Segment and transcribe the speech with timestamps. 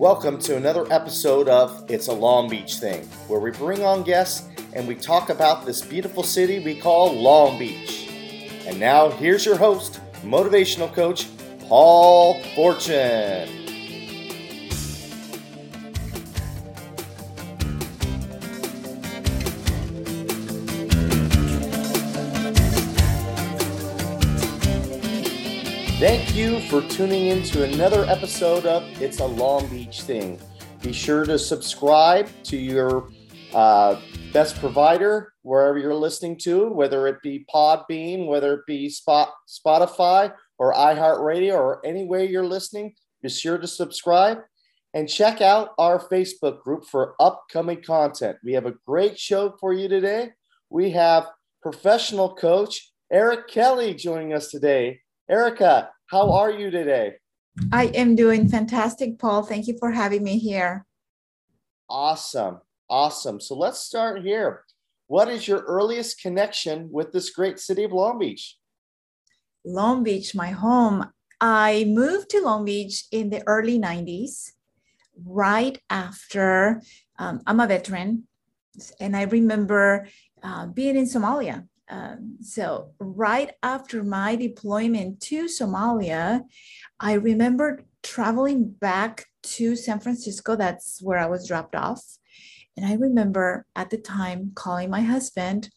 [0.00, 4.48] Welcome to another episode of It's a Long Beach Thing, where we bring on guests
[4.72, 8.08] and we talk about this beautiful city we call Long Beach.
[8.66, 11.26] And now, here's your host, motivational coach,
[11.68, 13.59] Paul Fortune.
[26.40, 30.40] You for tuning in to another episode of It's a Long Beach Thing.
[30.80, 33.10] Be sure to subscribe to your
[33.52, 34.00] uh,
[34.32, 40.32] best provider wherever you're listening to, whether it be Podbean, whether it be Spot, Spotify
[40.58, 42.94] or iHeartRadio or any way you're listening.
[43.22, 44.38] Be sure to subscribe
[44.94, 48.38] and check out our Facebook group for upcoming content.
[48.42, 50.30] We have a great show for you today.
[50.70, 51.26] We have
[51.60, 55.00] professional coach Ericka Kelly joining us today.
[55.30, 57.14] Ericka, how are you today?
[57.70, 59.44] I am doing fantastic, Paul.
[59.44, 60.84] Thank you for having me here.
[61.88, 62.58] Awesome.
[62.88, 63.40] Awesome.
[63.40, 64.64] So let's start here.
[65.06, 68.56] What is your earliest connection with this great city of Long Beach?
[69.64, 71.06] Long Beach, my home.
[71.40, 74.50] I moved to Long Beach in the early 90s,
[75.24, 76.82] right after
[77.18, 78.24] um, I'm a veteran.
[78.98, 80.08] And I remember
[80.42, 86.42] uh, being in Somalia um, so right after my deployment to Somalia,
[87.00, 90.54] I remember traveling back to San Francisco.
[90.54, 92.02] That's where I was dropped off.
[92.76, 95.70] And I remember at the time calling my husband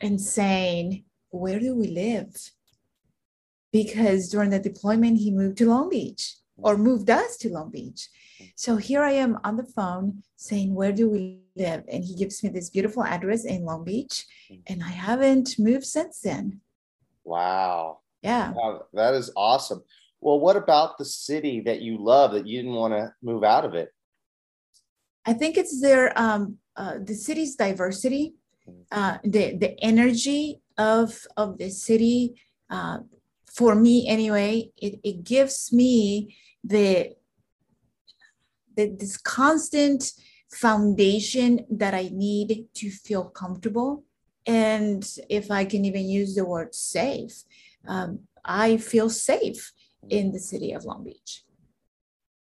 [0.00, 2.34] and saying, Where do we live?
[3.72, 8.08] Because during the deployment, he moved to Long Beach or moved us to Long Beach.
[8.56, 11.84] So here I am on the phone saying, Where do we live?
[11.88, 14.24] And he gives me this beautiful address in Long Beach.
[14.50, 14.62] Mm.
[14.66, 16.60] And I haven't moved since then.
[17.24, 18.00] Wow.
[18.22, 18.52] Yeah.
[18.52, 19.82] Wow, that is awesome.
[20.20, 23.66] Well, what about the city that you love that you didn't want to move out
[23.66, 23.90] of it?
[25.26, 28.34] I think it's their um, uh, the city's diversity,
[28.68, 28.84] mm.
[28.90, 32.40] uh, the the energy of of the city.
[32.70, 33.00] Uh,
[33.46, 37.14] for me, anyway, it, it gives me the
[38.76, 40.12] the, this constant
[40.50, 44.04] foundation that I need to feel comfortable.
[44.46, 47.44] And if I can even use the word safe,
[47.86, 49.72] um, I feel safe
[50.08, 51.44] in the city of Long Beach.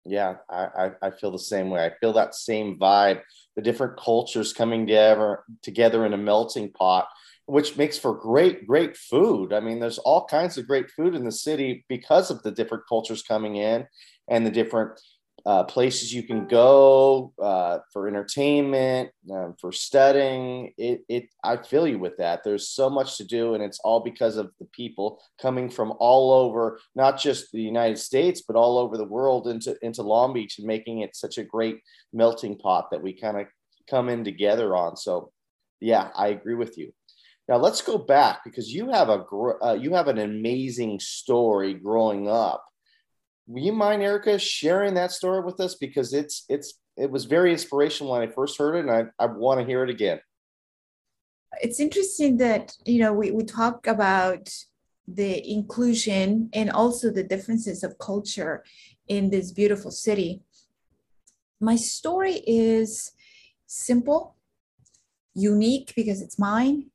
[0.06, 1.85] Yeah, I, I, feel the same way.
[1.85, 3.22] I feel that same vibe.
[3.57, 7.09] The different cultures coming together together in a melting pot,
[7.47, 9.53] which makes for great, great food.
[9.53, 12.84] I mean, there's all kinds of great food in the city because of the different
[12.88, 13.88] cultures coming in
[14.28, 15.00] and the different
[15.46, 20.74] uh, places you can go uh, for entertainment, um, for studying.
[20.78, 22.44] It, it, I feel you with that.
[22.44, 26.34] There's so much to do, and it's all because of the people coming from all
[26.34, 30.57] over, not just the United States, but all over the world into into Long Beach
[30.57, 31.80] and making it such a great
[32.12, 33.47] melting pot that we kind of
[33.90, 34.97] come in together on.
[34.97, 35.31] So,
[35.80, 36.91] yeah, I agree with you.
[37.47, 39.24] Now let's go back because you have a
[39.63, 42.63] uh, you have an amazing story growing up.
[43.47, 45.75] Will you mind ericka sharing that story with us?
[45.75, 49.28] Because it's it's it was very inspirational when i first heard it and i, I
[49.28, 50.19] want to hear it again.
[51.62, 54.50] It's interesting that you know we, we talk about
[55.07, 58.66] the inclusion and also the differences of culture
[59.07, 60.41] in this beautiful city.
[61.62, 63.13] My story is
[63.68, 64.36] simple
[65.34, 66.90] unique because it's mine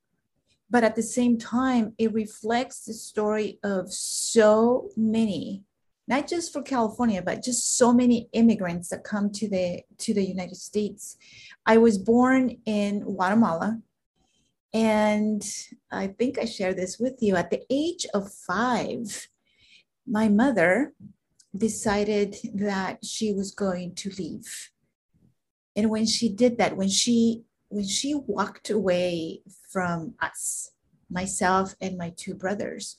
[0.72, 5.62] but at the same time it reflects the story of so many
[6.09, 10.25] not just for California, but just so many immigrants that come to the to the
[10.25, 11.16] United States.
[11.65, 13.81] I was born in Guatemala,
[14.75, 15.43] and
[15.91, 17.37] I think I shared this with you.
[17.37, 19.28] At the age of five,
[20.06, 20.93] my mother
[21.56, 24.71] decided that she was going to leave.
[25.76, 29.41] And when she did that, when she when she walked away
[29.73, 30.71] from us,
[31.11, 32.97] myself and my two brothers,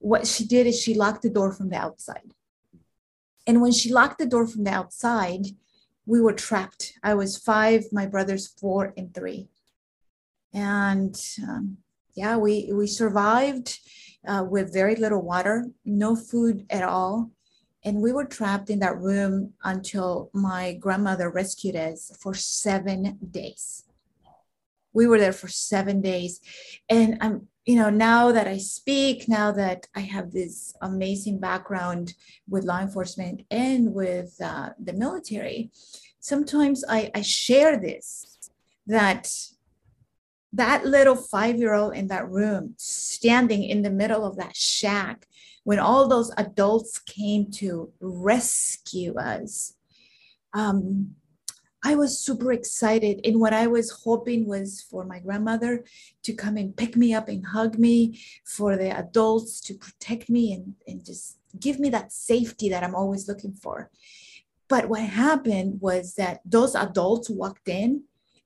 [0.00, 2.32] what she did is she locked the door from the outside
[3.46, 5.46] and when she locked the door from the outside,
[6.04, 6.94] we were trapped.
[7.02, 9.48] I was five, my brother's four and three.
[10.52, 11.78] And um,
[12.14, 13.78] yeah, we, we survived
[14.26, 17.30] uh, with very little water, no food at all.
[17.84, 23.84] And we were trapped in that room until my grandmother rescued us for seven days.
[24.96, 26.40] We were there for seven days.
[26.88, 32.14] And I'm you know, now that I speak, now that I have this amazing background
[32.48, 35.72] with law enforcement and with uh, the military,
[36.20, 38.38] sometimes I, I share this
[38.86, 39.28] that
[40.52, 45.26] that little five year old in that room standing in the middle of that shack
[45.64, 49.74] when all those adults came to rescue us
[50.54, 51.16] um,
[51.84, 53.20] I was super excited.
[53.24, 55.84] And what I was hoping was for my grandmother
[56.24, 60.52] to come and pick me up and hug me, for the adults to protect me
[60.52, 63.90] and, and just give me that safety that I'm always looking for.
[64.68, 68.02] But what happened was that those adults walked in,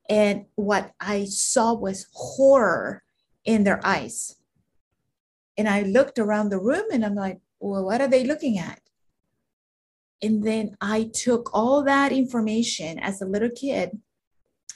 [0.09, 3.03] and what I saw was horror
[3.44, 4.37] in their eyes.
[5.56, 8.81] And I looked around the room and I'm like, well, what are they looking at?
[10.22, 13.99] And then I took all that information as a little kid.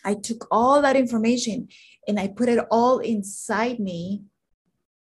[0.05, 1.69] I took all that information
[2.07, 4.23] and I put it all inside me,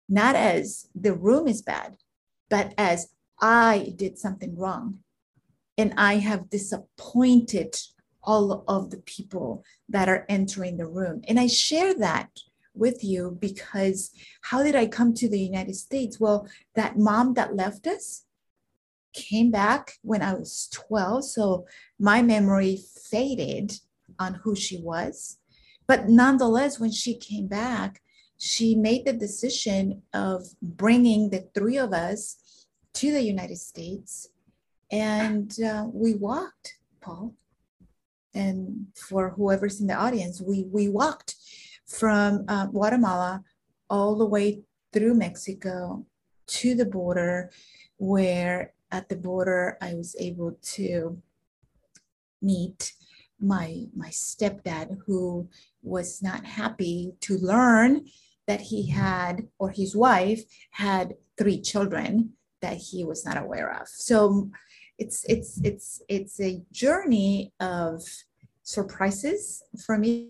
[0.10, 1.98] not as the room is bad,
[2.50, 3.10] but as
[3.42, 5.00] I did something wrong.
[5.78, 7.76] And I have disappointed
[8.24, 11.22] all of the people that are entering the room.
[11.28, 12.30] And I share that
[12.74, 14.12] with you because
[14.42, 16.20] how did I come to the United States?
[16.20, 18.26] Well, that mom that left us,
[19.14, 21.26] came back when I was 12.
[21.26, 21.66] So
[22.00, 22.80] my memory
[23.10, 23.74] faded
[24.20, 25.38] on who she was.
[25.88, 28.02] But nonetheless, when she came back,
[28.38, 34.28] she made the decision of bringing the three of us to the United States.
[34.92, 37.36] And uh, we walked, Paul.
[38.34, 41.36] And for whoever's in the audience, we, we walked
[41.86, 43.44] from uh, Guatemala
[43.90, 44.62] all the way
[44.94, 46.06] through Mexico
[46.48, 47.52] to the border
[47.98, 51.22] where at the border, I was able to
[52.42, 52.94] meet
[53.40, 55.48] my my stepdad who
[55.82, 58.06] was not happy to learn
[58.48, 60.42] that he had or his wife
[60.72, 63.88] had three children that he was not aware of.
[63.88, 64.52] So
[64.98, 68.04] it's it's it's it's a journey of
[68.64, 70.30] surprises for me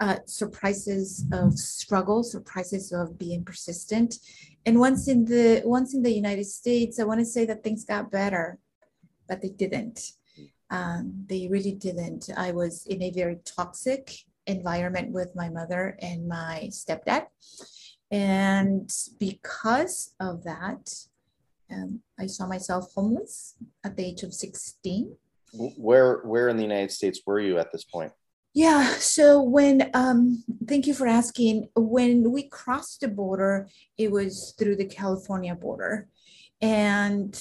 [0.00, 4.16] uh, surprises of struggle surprises of being persistent
[4.64, 7.84] and once in the once in the United States, I want to say that things
[7.84, 8.58] got better,
[9.28, 10.12] but they didn't.
[10.70, 12.30] Um, they really didn't.
[12.36, 14.10] I was in a very toxic
[14.46, 17.26] environment with my mother and my stepdad,
[18.10, 20.94] and because of that,
[21.70, 23.54] um, I saw myself homeless
[23.84, 25.16] at the age of sixteen.
[25.76, 28.12] Where where in the United States were you at this point?
[28.54, 28.86] Yeah.
[28.98, 31.68] So when, um, thank you for asking.
[31.74, 36.08] When we crossed the border, it was through the California border.
[36.60, 37.40] And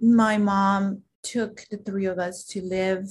[0.00, 3.08] my mom took the three of us to live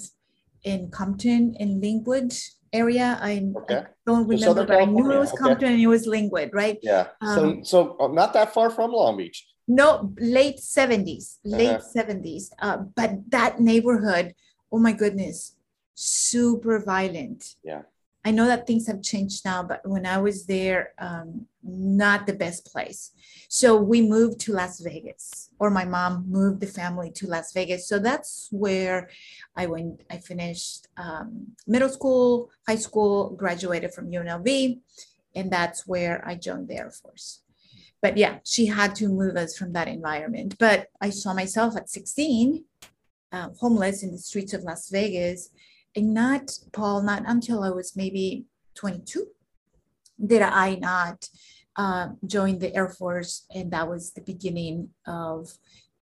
[0.64, 2.38] in Compton in Lynwood
[2.74, 3.18] area.
[3.22, 3.78] I, okay.
[3.78, 5.44] I don't remember, but I knew it was okay.
[5.44, 6.78] Compton and it was Lynwood, right?
[6.82, 7.08] Yeah.
[7.22, 9.48] Um, so, so uh, not that far from Long Beach.
[9.68, 12.04] No, late 70s, late uh-huh.
[12.04, 12.50] 70s.
[12.60, 14.34] Uh, but that neighborhood,
[14.72, 15.56] oh my goodness,
[16.00, 17.56] super violent.
[17.64, 17.82] Yeah.
[18.24, 22.34] I know that things have changed now, but when I was there, um, not the
[22.34, 23.12] best place.
[23.48, 27.88] So we moved to Las Vegas, or my mom moved the family to Las Vegas.
[27.88, 29.10] So that's where
[29.56, 30.04] I went.
[30.12, 34.80] I finished um, middle school, high school, graduated from UNLV,
[35.36, 37.42] and that's where I joined the Air Force.
[38.02, 40.56] But yeah, she had to move us from that environment.
[40.60, 42.64] But I saw myself at 16,
[43.32, 45.50] uh, homeless in the streets of Las Vegas
[45.96, 49.28] and not, Paul, not until I was maybe 22
[50.26, 51.28] did I not
[51.76, 53.46] uh, join the Air Force.
[53.54, 55.58] And that was the beginning of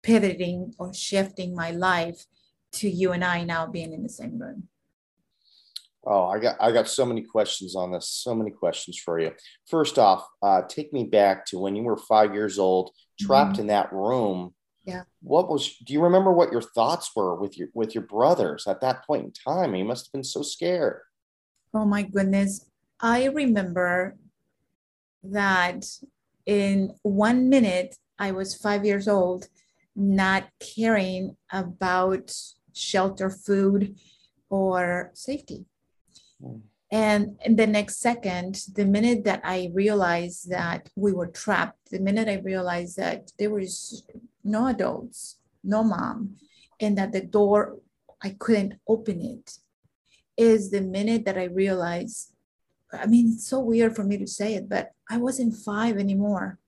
[0.03, 2.27] pivoting or shifting my life
[2.73, 4.69] to you and I now being in the same room.
[6.07, 8.11] Oh, I got I got so many questions on this.
[8.11, 9.33] So many questions for you.
[9.67, 13.63] First off, uh, take me back to when you were five years old, trapped mm-hmm.
[13.63, 14.53] in that room
[14.85, 15.03] yeah.
[15.23, 18.81] What was do you remember what your thoughts were with your with your brothers at
[18.83, 19.75] that point in time?
[19.75, 21.01] You must have been so scared.
[21.73, 22.67] Oh my goodness.
[23.01, 24.17] I remember
[25.23, 25.87] that
[26.45, 29.49] in one minute i was five years old
[29.97, 32.31] not caring about
[32.75, 33.97] shelter food
[34.51, 35.65] or safety.
[36.43, 36.61] Mm.
[36.91, 41.99] And in the next second, the minute that I realized that we were trapped, the
[41.99, 44.07] minute I realized that there was
[44.45, 46.37] no adults, no mom,
[46.81, 47.79] and that the door,
[48.23, 49.59] I couldn't open it,
[50.37, 52.33] is the minute that I realized.
[52.93, 56.59] I mean, it's so weird for me to say it, but I wasn't five anymore.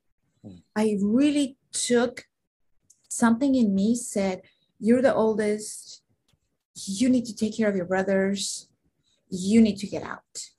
[0.42, 0.56] Hmm.
[0.74, 2.24] I really took
[3.08, 4.42] something in me said,
[4.78, 6.02] You're the oldest.
[6.74, 8.68] You need to take care of your brothers.
[9.30, 10.50] You need to get out.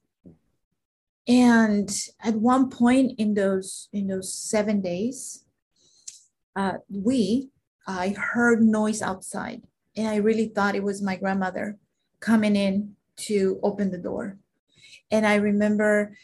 [1.28, 1.90] And
[2.24, 5.44] at one point in those in those seven days,
[6.58, 7.50] uh, we,
[7.88, 9.62] I heard noise outside,
[9.96, 11.78] and I really thought it was my grandmother
[12.20, 12.96] coming in
[13.28, 14.38] to open the door.
[15.12, 16.18] And I remember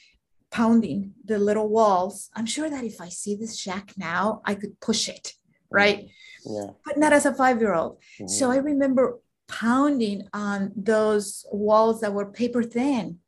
[0.50, 2.30] pounding the little walls.
[2.36, 5.34] I'm sure that if I see this shack now, I could push it,
[5.70, 6.10] right?
[6.46, 6.72] Yeah.
[6.84, 7.98] But not as a five year old.
[8.20, 8.28] Mm-hmm.
[8.28, 13.20] So I remember pounding on those walls that were paper thin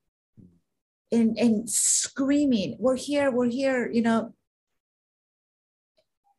[1.12, 4.34] and, and screaming, we're here, we're here, you know.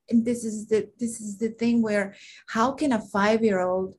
[0.08, 2.14] And this is the this is the thing where
[2.48, 3.94] how can a five-year-old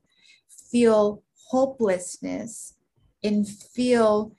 [0.71, 2.75] feel hopelessness
[3.23, 4.33] and feel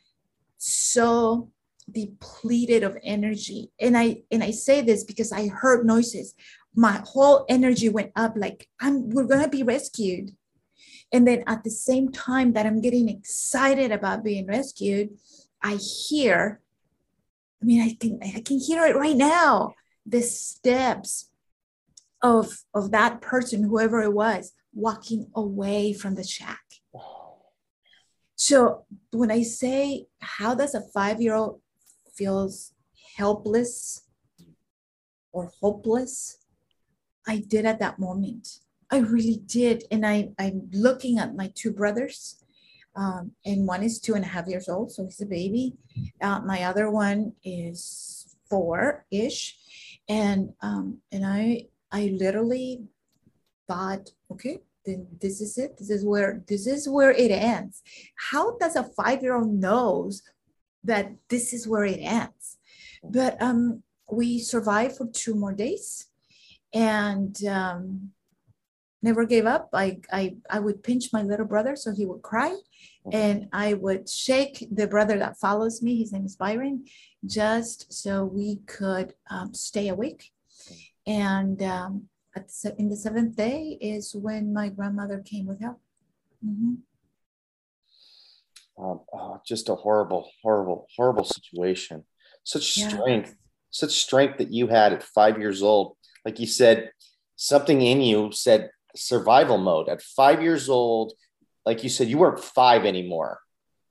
[0.57, 1.51] so
[1.91, 3.71] depleted of energy?
[3.81, 6.35] And i and i say this because i heard noises.
[6.75, 10.31] My whole energy went up like i'm we're to be rescued.
[11.13, 15.11] And then at the same time that i'm getting excited about being rescued
[15.63, 16.61] i hear
[17.61, 19.75] i mean i can i can hear it right now.
[20.07, 21.28] The steps
[22.23, 26.63] of of that person whoever it was walking away from the shack.
[28.37, 31.61] So when i say how does a five year old
[32.15, 32.73] feels
[33.17, 34.03] helpless
[35.33, 36.39] or hopeless?
[37.27, 38.61] I did at that moment.
[38.91, 39.85] I really did.
[39.91, 42.43] And i i'm looking at my two brothers
[42.97, 45.75] um, and one is two and a half years old so he's a baby.
[46.21, 49.57] Uh, my other one is four ish
[50.09, 52.85] and um, and i i literally
[53.67, 55.77] thought okay then this is it.
[55.79, 57.83] This is where this is where it ends.
[58.31, 60.23] How does a five year old knows
[60.85, 62.59] that this is where it ends?
[63.05, 66.07] But um we survived for two more days
[66.73, 68.11] and um
[69.03, 69.69] never gave up.
[69.73, 72.57] I, I i would pinch my little brother so he would cry
[73.13, 75.99] and i would shake the brother that follows me.
[75.99, 76.87] His name is byron
[77.27, 80.33] just so we could um, stay awake
[81.09, 82.03] and um,
[82.37, 85.81] at the, in the seventh day is when my grandmother came with help.
[86.45, 86.75] Mm-hmm.
[88.81, 92.05] Um, oh, just a horrible, horrible, horrible situation.
[92.45, 92.89] Such yeah.
[92.89, 93.35] strength,
[93.71, 95.97] such strength that you had at five years old.
[96.25, 96.93] Like you said,
[97.37, 99.89] something in you said survival mode.
[99.89, 101.15] At five years old,
[101.65, 103.41] like you said, you weren't five anymore.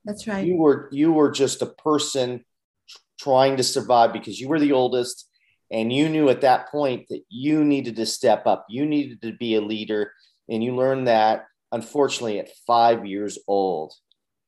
[0.04, 0.46] That's right.
[0.46, 2.44] You were you were just a person
[3.20, 5.27] trying to survive because you were the oldest
[5.70, 9.32] and you knew at that point that you needed to step up, you needed to
[9.32, 10.12] be a leader.
[10.48, 13.92] And you learned that, unfortunately, at five years old.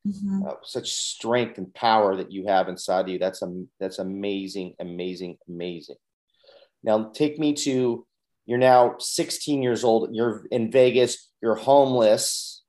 [0.07, 0.47] Mm-hmm.
[0.47, 3.19] Uh, such strength and power that you have inside of you.
[3.19, 5.97] That's a, that's amazing, amazing, amazing.
[6.83, 8.07] Now take me to
[8.45, 10.09] you're now 16 years old.
[10.13, 11.29] You're in Vegas.
[11.41, 12.63] You're homeless.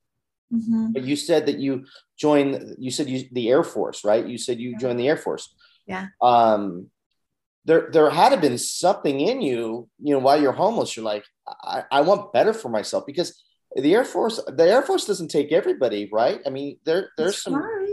[0.52, 0.92] Mm-hmm.
[0.92, 1.86] But you said that you
[2.18, 2.76] joined.
[2.78, 4.24] You said you the Air Force, right?
[4.26, 5.54] You said you joined the Air Force.
[5.86, 6.08] Yeah.
[6.20, 6.90] Um,
[7.64, 11.24] there there had to been something in you, you know, while you're homeless, you're like,
[11.46, 13.40] I, I want better for myself because
[13.76, 16.40] the Air Force, the Air Force doesn't take everybody, right?
[16.46, 17.88] I mean, there there's That's some right.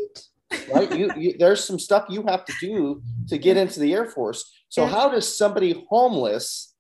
[0.74, 0.98] right?
[0.98, 4.52] You, you there's some stuff you have to do to get into the Air Force.
[4.70, 4.90] So yeah.
[4.90, 6.74] how does somebody homeless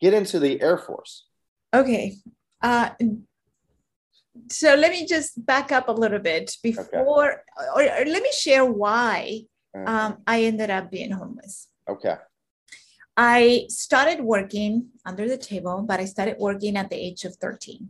[0.00, 1.26] get into the Air Force?
[1.72, 2.16] Okay.
[2.60, 2.90] Uh,
[4.50, 6.98] so let me just back up a little bit before, okay.
[6.98, 7.42] or,
[7.74, 9.40] or, let me share why
[9.74, 9.90] uh-huh.
[9.90, 11.68] um, I ended up being homeless.
[11.88, 12.16] Okay.
[13.16, 17.88] I started working under the table, but I started working at the age of 13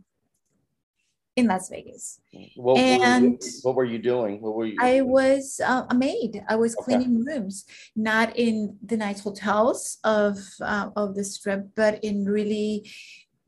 [1.35, 2.19] in Las Vegas.
[2.55, 4.41] What, and what were, you, what were you doing?
[4.41, 4.77] What were you?
[4.81, 6.43] I was uh, a maid.
[6.49, 7.39] I was cleaning okay.
[7.39, 12.89] rooms, not in the nice hotels of uh, of the strip, but in really.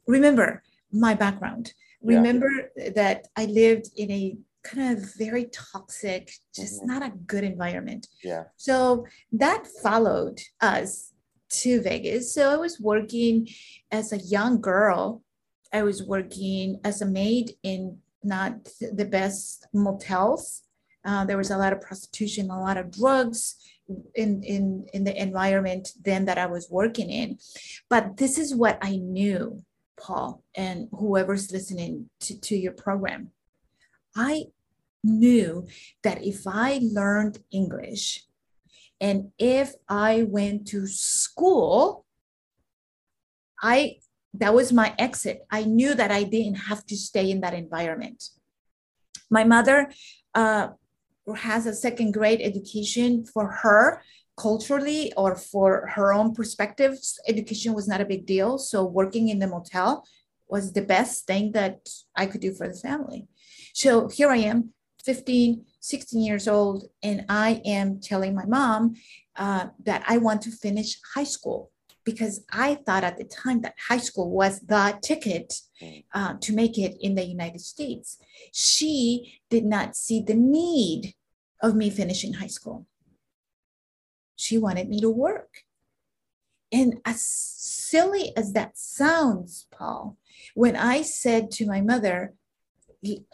[0.05, 1.73] Remember my background.
[2.01, 2.89] Remember yeah.
[2.95, 4.37] that I lived in a
[4.69, 6.88] kind of very toxic, just mm-hmm.
[6.88, 8.07] not a good environment.
[8.23, 8.43] Yeah.
[8.57, 11.13] So that followed us
[11.61, 12.33] to Vegas.
[12.33, 13.47] So I was working
[13.91, 15.23] as a young girl.
[15.73, 20.63] I was working as a maid in not the best motels.
[21.05, 23.55] Uh, there was a lot of prostitution, a lot of drugs
[24.15, 27.39] in, in, in the environment then that I was working in.
[27.89, 29.63] But this is what I knew,
[29.99, 33.31] Paul, and whoever's listening to, to your program.
[34.15, 34.45] I
[35.03, 35.67] knew
[36.03, 38.25] that if I learned English
[38.99, 42.05] and if I went to school,
[43.61, 43.97] I
[44.33, 45.45] that was my exit.
[45.49, 48.23] I knew that I didn't have to stay in that environment.
[49.29, 49.91] My mother
[50.35, 50.69] uh,
[51.35, 54.03] has a second grade education for her
[54.37, 57.19] culturally or for her own perspectives.
[57.27, 58.57] Education was not a big deal.
[58.57, 60.05] So working in the motel
[60.47, 63.27] was the best thing that I could do for the family.
[63.73, 68.95] So here I am, 15, 16 years old, and I am telling my mom
[69.35, 71.71] uh, that I want to finish high school
[72.03, 75.53] because I thought at the time that high school was the ticket
[76.13, 78.17] uh, to make it in the United States.
[78.51, 81.13] She did not see the need
[81.61, 82.87] of me finishing high school.
[84.35, 85.63] She wanted me to work.
[86.71, 90.17] And as silly as that sounds, Paul,
[90.53, 92.33] when I said to my mother,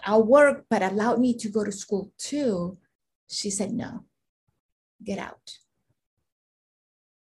[0.03, 2.77] I'll work, but allow me to go to school too.
[3.29, 4.05] She said, no,
[5.03, 5.57] get out.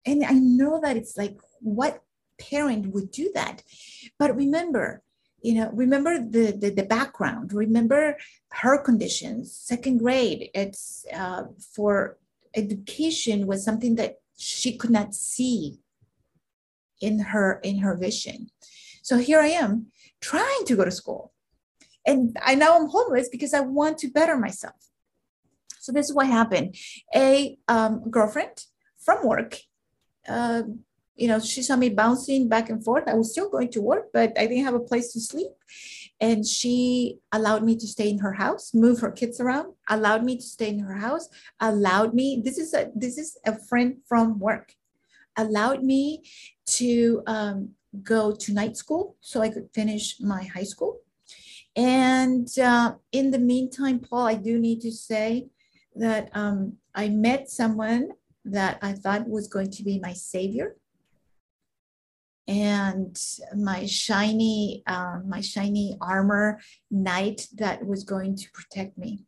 [0.05, 2.01] And I know that it's like, what
[2.39, 3.63] parent would do that?
[4.17, 5.03] But remember,
[5.41, 8.17] you know, remember the, the, the background, remember
[8.51, 11.43] her conditions, second grade, it's uh,
[11.75, 12.17] for
[12.55, 15.79] education was something that she could not see
[17.01, 18.49] in her in her vision.
[19.01, 19.87] So here I am
[20.21, 21.33] trying to go to school.
[22.09, 24.79] And I now I'm homeless because I want to better myself.
[25.79, 26.75] So this is what happened.
[27.15, 28.57] A um, girlfriend
[29.05, 29.51] from work,
[30.27, 30.63] uh,
[31.15, 33.05] you know, she saw me bouncing back and forth.
[33.07, 35.51] I was still going to work, but I didn't have a place to sleep.
[36.19, 40.37] And she allowed me to stay in her house, move her kids around, allowed me
[40.37, 44.39] to stay in her house, allowed me, this is a this is a friend from
[44.39, 44.73] work,
[45.37, 46.23] allowed me
[46.79, 47.57] to um,
[48.03, 51.01] go to night school so I could finish my high school.
[51.79, 55.47] And uh, in the meantime, Paul, I do need to say
[55.95, 58.09] that um, I met someone
[58.43, 60.75] that I thought was going to be my savior.
[62.49, 63.17] And
[63.55, 66.59] my shiny, uh, my shiny armor
[66.91, 69.23] knight that was going to protect me.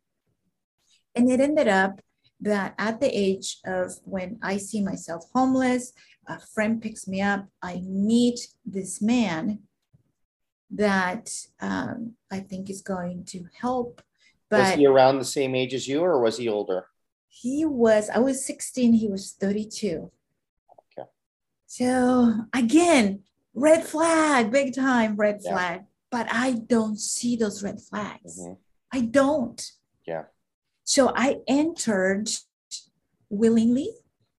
[1.14, 2.02] And it ended up
[2.42, 5.94] that at the age of when I see myself homeless,
[6.28, 9.60] a friend picks me up, I meet this man
[10.72, 14.02] that um, I think is going to help.
[14.50, 16.86] But was he around the same age as you, or was he older?
[17.28, 18.10] He was.
[18.10, 18.92] I was 16.
[18.92, 20.10] He was 32.
[20.98, 21.08] Okay.
[21.66, 23.22] So again,
[23.54, 25.52] red flag, big time red yeah.
[25.52, 25.80] flag.
[26.10, 28.38] But I don't see those red flags.
[28.38, 28.54] Mm-hmm.
[28.92, 29.72] I don't.
[30.06, 30.24] Yeah.
[30.84, 32.28] So I entered
[33.30, 33.88] willingly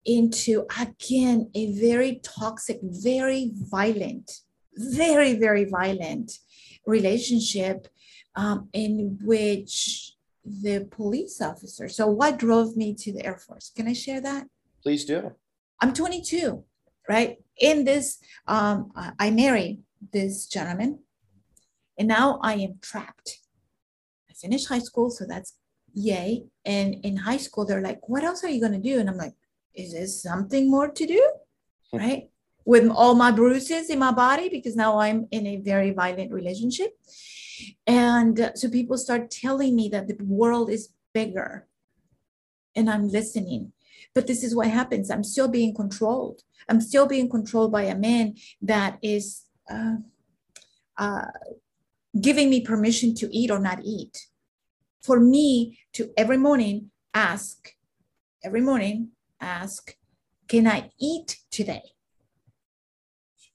[0.04, 4.40] into again a very toxic, very violent,
[4.76, 6.32] very, very violent
[6.86, 7.88] relationship
[8.34, 11.88] um, in which the police officer.
[11.88, 13.70] So, what drove me to the Air Force?
[13.74, 14.46] Can I share that?
[14.82, 15.32] Please do.
[15.80, 16.64] I'm 22,
[17.08, 17.36] right?
[17.58, 19.82] In this, um, I married
[20.12, 21.00] this gentleman,
[21.98, 23.38] and now I am trapped.
[24.30, 25.54] I finished high school, so that's
[25.94, 26.44] yay.
[26.64, 28.98] And in high school, they're like, What else are you going to do?
[28.98, 29.34] And I'm like,
[29.74, 31.32] Is there something more to do?
[31.92, 32.30] right?
[32.64, 36.96] With all my bruises in my body, because now I'm in a very violent relationship.
[37.86, 41.66] And so people start telling me that the world is bigger
[42.74, 43.72] and I'm listening.
[44.14, 45.10] But this is what happens.
[45.10, 46.42] I'm still being controlled.
[46.68, 49.96] I'm still being controlled by a man that is uh,
[50.96, 51.26] uh,
[52.20, 54.26] giving me permission to eat or not eat.
[55.02, 57.74] For me to every morning ask,
[58.44, 59.08] every morning
[59.40, 59.96] ask,
[60.46, 61.91] can I eat today?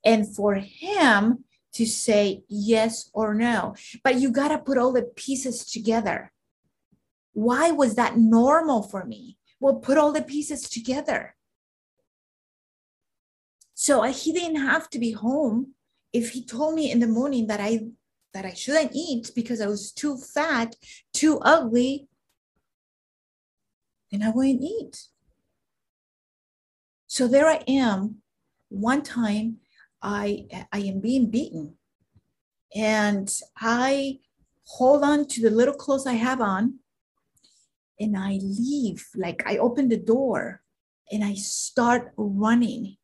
[0.08, 1.43] And for him
[1.74, 3.76] to say yes or no.
[4.04, 6.32] But you got to put all the pieces together.
[7.34, 9.38] Why was that normal for me?
[9.60, 11.36] Well, put all the pieces together.
[13.76, 15.74] So he didn't have to be home
[16.13, 17.88] if he told me in the morning that I
[18.34, 20.76] that I shouldn't eat because I was too fat,
[21.13, 22.08] too ugly,
[24.12, 25.08] then I wouldn't eat.
[27.08, 28.22] So there I am.
[28.70, 29.58] One time
[30.01, 31.75] I, I am being beaten.
[32.75, 34.19] And I
[34.65, 36.79] hold on to the little clothes I have on
[37.99, 39.07] and I leave.
[39.15, 40.62] Like I open the door
[41.12, 42.97] and I start running.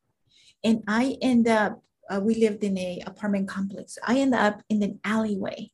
[0.64, 3.98] And I end up, uh, we lived in a apartment complex.
[4.06, 5.72] I end up in an alleyway.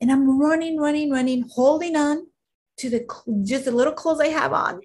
[0.00, 2.28] And I'm running, running, running, holding on
[2.78, 3.04] to the
[3.42, 4.80] just the little clothes I have on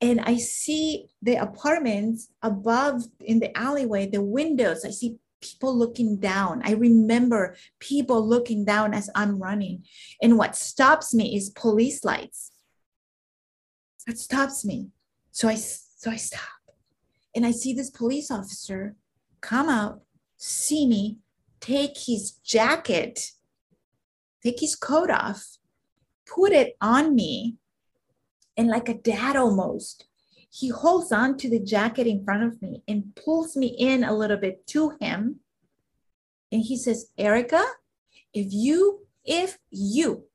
[0.00, 4.84] and I see the apartments above in the alleyway, the windows.
[4.84, 6.62] I see people looking down.
[6.64, 9.84] I remember people looking down as I'm running.
[10.22, 12.52] And what stops me is police lights.
[14.06, 14.88] That stops me.
[15.32, 16.42] So I so I stop.
[17.34, 18.96] And I see this police officer
[19.40, 20.00] come out,
[20.36, 21.18] see me,
[21.60, 23.32] take his jacket,
[24.42, 25.58] take his coat off,
[26.26, 27.56] put it on me,
[28.60, 30.04] and like a dad almost.
[30.50, 34.14] He holds on to the jacket in front of me and pulls me in a
[34.14, 35.40] little bit to him.
[36.52, 37.64] And he says, Ericka,
[38.34, 40.26] if you, if you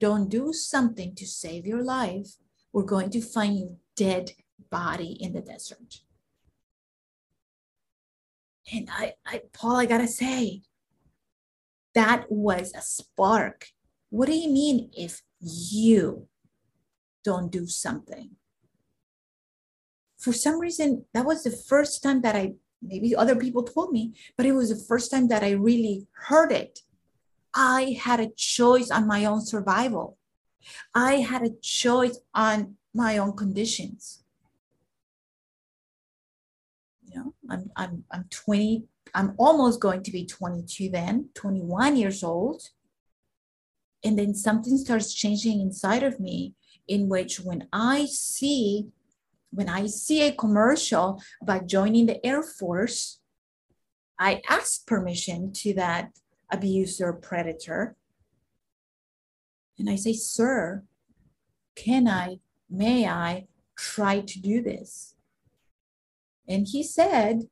[0.00, 2.30] don't do something to save your life,
[2.72, 4.32] we're going to find you dead
[4.70, 6.00] body in the desert.
[8.72, 10.62] And I, I Paul, I gotta say,
[11.94, 13.68] that was a spark.
[14.10, 16.26] What do you mean if you
[17.28, 18.30] don't do something.
[20.24, 24.14] For some reason, that was the first time that I, maybe other people told me,
[24.36, 26.80] but it was the first time that I really heard it.
[27.54, 30.16] I had a choice on my own survival.
[30.94, 34.24] I had a choice on my own conditions.
[37.06, 42.22] You know, I'm I'm I'm 20, I'm almost going to be 22 then, 21 years
[42.22, 42.70] old.
[44.04, 46.54] And then something starts changing inside of me
[46.88, 48.88] in which when I see
[49.50, 53.20] when I see a commercial about joining the Air Force,
[54.18, 56.10] I ask permission to that
[56.50, 57.96] abuser predator.
[59.78, 60.82] And I say, Sir,
[61.76, 63.46] can I, may I
[63.76, 65.14] try to do this?
[66.48, 67.42] And he said,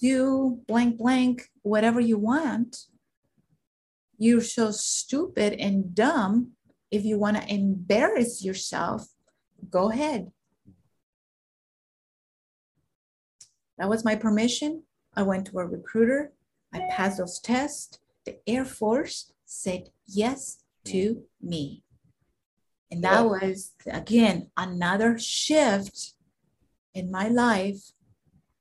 [0.00, 2.86] Do blank, blank, whatever you want.
[4.18, 6.55] You're so stupid and dumb.
[6.90, 9.08] If you want to embarrass yourself,
[9.70, 10.30] go ahead.
[13.78, 14.84] That was my permission.
[15.14, 16.32] I went to a recruiter.
[16.72, 17.98] I passed those tests.
[18.24, 21.82] The Air Force said yes to me.
[22.90, 26.14] And that was, again, another shift
[26.94, 27.90] in my life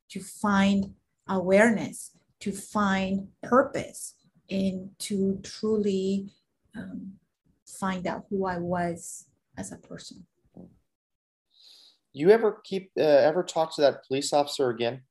[0.09, 0.95] to find
[1.27, 4.15] awareness, to find purpose,
[4.49, 6.29] and to truly
[6.75, 7.13] um,
[7.79, 10.25] find out who I was as a person.
[12.13, 15.01] You ever keep uh, ever talk to that police officer again?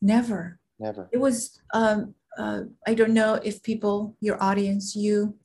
[0.00, 0.58] Never.
[0.78, 1.10] Never.
[1.12, 1.60] It was.
[1.74, 5.36] Um, uh, I don't know if people, your audience, you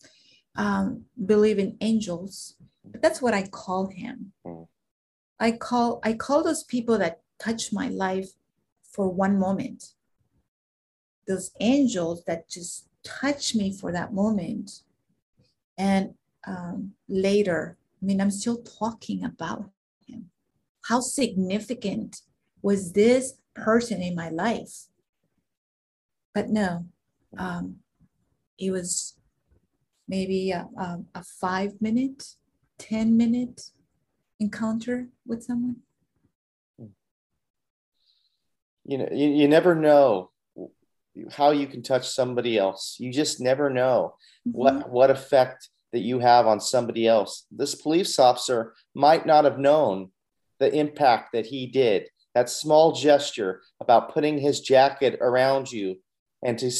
[0.55, 4.31] um, believe in angels, but that's what I call him.
[4.45, 4.67] Mm.
[5.39, 8.29] I call I call those people that touch my life
[8.81, 9.93] for one moment.
[11.27, 14.83] Those angels that just touch me for that moment,
[15.77, 16.15] and
[16.47, 19.69] um, later, I mean, I'm still talking about
[20.05, 20.29] him.
[20.83, 22.21] how significant
[22.61, 24.87] was this person in my life?
[26.33, 26.85] But no,
[27.37, 27.77] um,
[28.57, 29.17] it was
[30.07, 32.35] maybe a, a, a five minute,
[32.79, 33.71] 10 minute
[34.39, 35.77] encounter with someone.
[38.85, 40.31] You know, you, you never know
[41.31, 42.95] how you can touch somebody else.
[42.99, 44.15] You just never know
[44.47, 44.57] mm-hmm.
[44.57, 47.45] what, what effect that you have on somebody else.
[47.51, 50.11] This police officer might not have known
[50.59, 52.07] the impact that he did.
[52.35, 55.95] That small gesture about putting his jacket around you
[56.43, 56.71] and to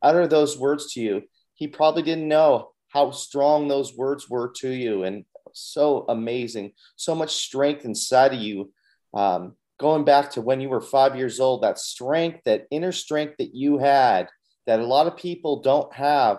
[0.00, 1.22] utter those words to you,
[1.54, 7.14] he probably didn't know how strong those words were to you and so amazing, so
[7.14, 8.72] much strength inside of you.
[9.14, 13.34] Um, going back to when you were five years old, that strength, that inner strength
[13.38, 14.28] that you had,
[14.66, 16.38] that a lot of people don't have.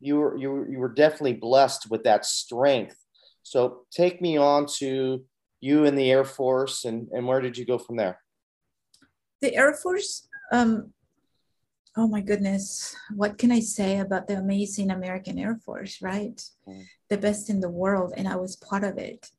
[0.00, 2.96] You were you were, you were definitely blessed with that strength.
[3.42, 5.24] So take me on to
[5.60, 8.18] you in the Air Force, and, and where did you go from there?
[9.40, 10.92] The Air Force, um,
[11.96, 16.42] oh my goodness, what can I say about the amazing American Air Force, right?
[16.68, 16.84] Mm.
[17.08, 19.30] The best in the world, and I was part of it.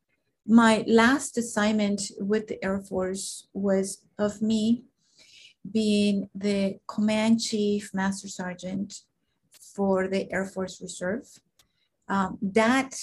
[0.45, 4.83] My last assignment with the Air Force was of me
[5.71, 9.01] being the command chief master sergeant
[9.75, 11.27] for the Air Force Reserve.
[12.07, 12.95] Um, that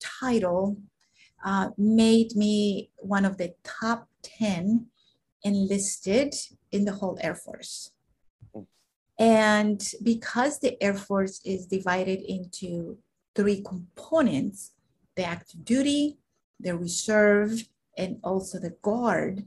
[0.00, 0.76] title
[1.44, 4.86] uh, made me one of the top 10
[5.44, 6.34] enlisted
[6.72, 7.92] in the whole Air Force.
[9.18, 12.98] And because the Air Force is divided into
[13.34, 14.72] three components
[15.16, 16.18] the active duty,
[16.60, 19.44] the reserve, and also the guard.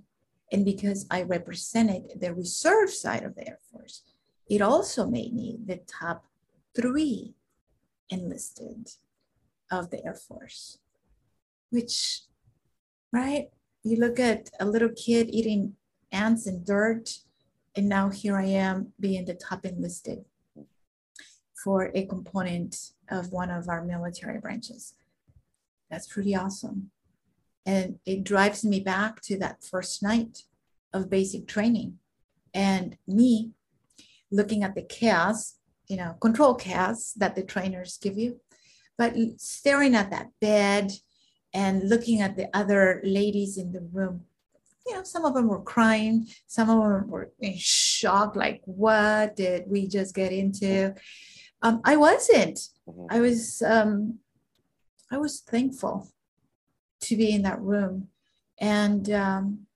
[0.52, 4.02] And because I represented the reserve side of the Air Force,
[4.50, 6.26] it also made me the top
[6.80, 7.36] three
[8.10, 8.90] enlisted
[9.72, 10.80] of the Air Force
[11.70, 12.22] which,
[13.12, 13.48] right?
[13.84, 15.76] You look at a little kid eating
[16.12, 17.20] ants and dirt,
[17.76, 20.26] and now here I am being the top enlisted
[21.64, 24.96] for a component of one of our military branches.
[25.90, 26.92] That's pretty awesome.
[27.66, 30.44] And it drives me back to that first night
[30.94, 32.00] of basic training
[32.54, 33.52] and me
[34.32, 35.56] looking at the chaos,
[35.90, 38.40] you know, control chaos that the trainers give you,
[38.98, 40.92] but staring at that bed
[41.54, 44.26] and looking at the other ladies in the room
[44.90, 49.36] you know some of them were crying some of them were in shock like what
[49.36, 50.94] did we just get into?
[51.62, 52.60] Um, i wasn't.
[52.88, 53.06] Mm-hmm.
[53.10, 54.20] i was um,
[55.12, 56.08] i was thankful
[57.02, 58.08] to be in that room.
[58.60, 59.68] And um,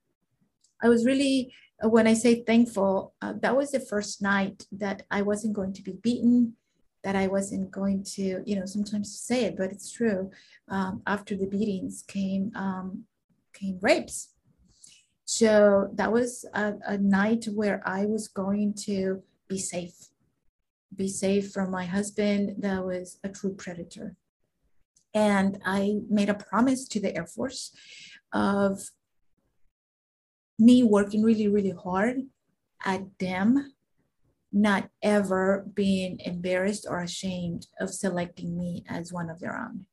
[0.81, 1.53] i was really
[1.89, 5.81] when i say thankful uh, that was the first night that i wasn't going to
[5.81, 6.55] be beaten
[7.03, 10.31] that I wasn't going to, you know, sometimes say it, but it's true.
[10.69, 13.03] Um, after the beatings came um,
[13.53, 14.29] came rapes.
[15.25, 20.09] So that was a, a night where I was going to be safe.
[20.95, 24.15] be safe from my husband that was a true predator.
[25.13, 27.75] And I made a promise to the Air Force
[28.31, 28.89] of
[30.59, 32.21] me working really, really hard
[32.85, 33.73] at them
[34.51, 39.85] not ever being embarrassed or ashamed of selecting me as one of their own.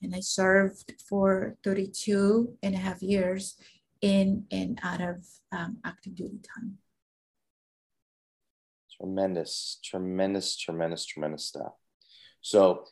[0.00, 3.56] And I served for 32 and a half years
[4.00, 6.78] in and out of um, active duty time.
[8.96, 11.72] Tremendous, tremendous, tremendous, tremendous stuff.
[12.40, 12.84] So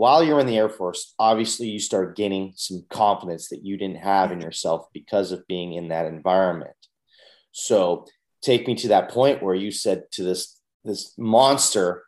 [0.00, 3.98] while you're in the Air Force, obviously you start gaining some confidence that you didn't
[3.98, 6.80] have in yourself because of being in that environment.
[7.52, 8.06] So
[8.40, 12.04] take me to that point where you said to this this monster,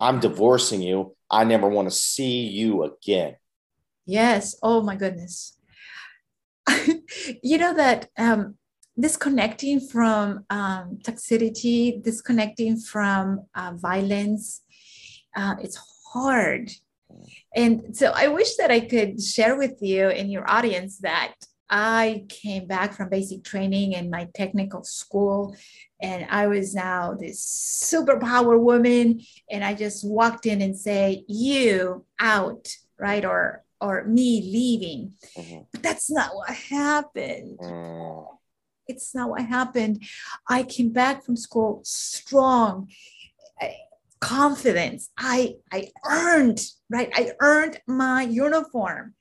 [0.00, 1.14] I'm divorcing you.
[1.30, 3.36] I never want to see you again.
[4.06, 4.56] Yes.
[4.60, 5.56] Oh my goodness.
[7.44, 8.56] you know that um,
[8.98, 14.62] disconnecting from um, toxicity, disconnecting from uh, violence,
[15.36, 15.78] uh, it's
[16.12, 16.72] hard.
[17.54, 21.34] And so I wish that I could share with you and your audience that
[21.68, 25.56] I came back from basic training in my technical school
[26.00, 27.40] and I was now this
[27.92, 33.24] superpower woman and I just walked in and say you out right?
[33.24, 35.12] Or or me leaving.
[35.36, 35.62] Mm-hmm.
[35.72, 37.58] but that's not what happened.
[37.58, 38.26] Mm.
[38.88, 40.02] it's not what happened.
[40.48, 42.88] I came back from school strong
[44.20, 49.14] confidence I I earned right I earned my uniform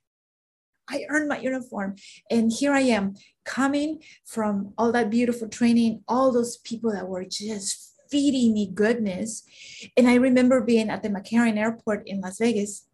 [0.90, 1.96] I earned my uniform.
[2.30, 7.26] And here I am coming from all that beautiful training, all those people that were
[7.26, 9.44] just feeding me goodness.
[9.98, 12.88] And I remember being at the McCarran Airport in Las Vegas,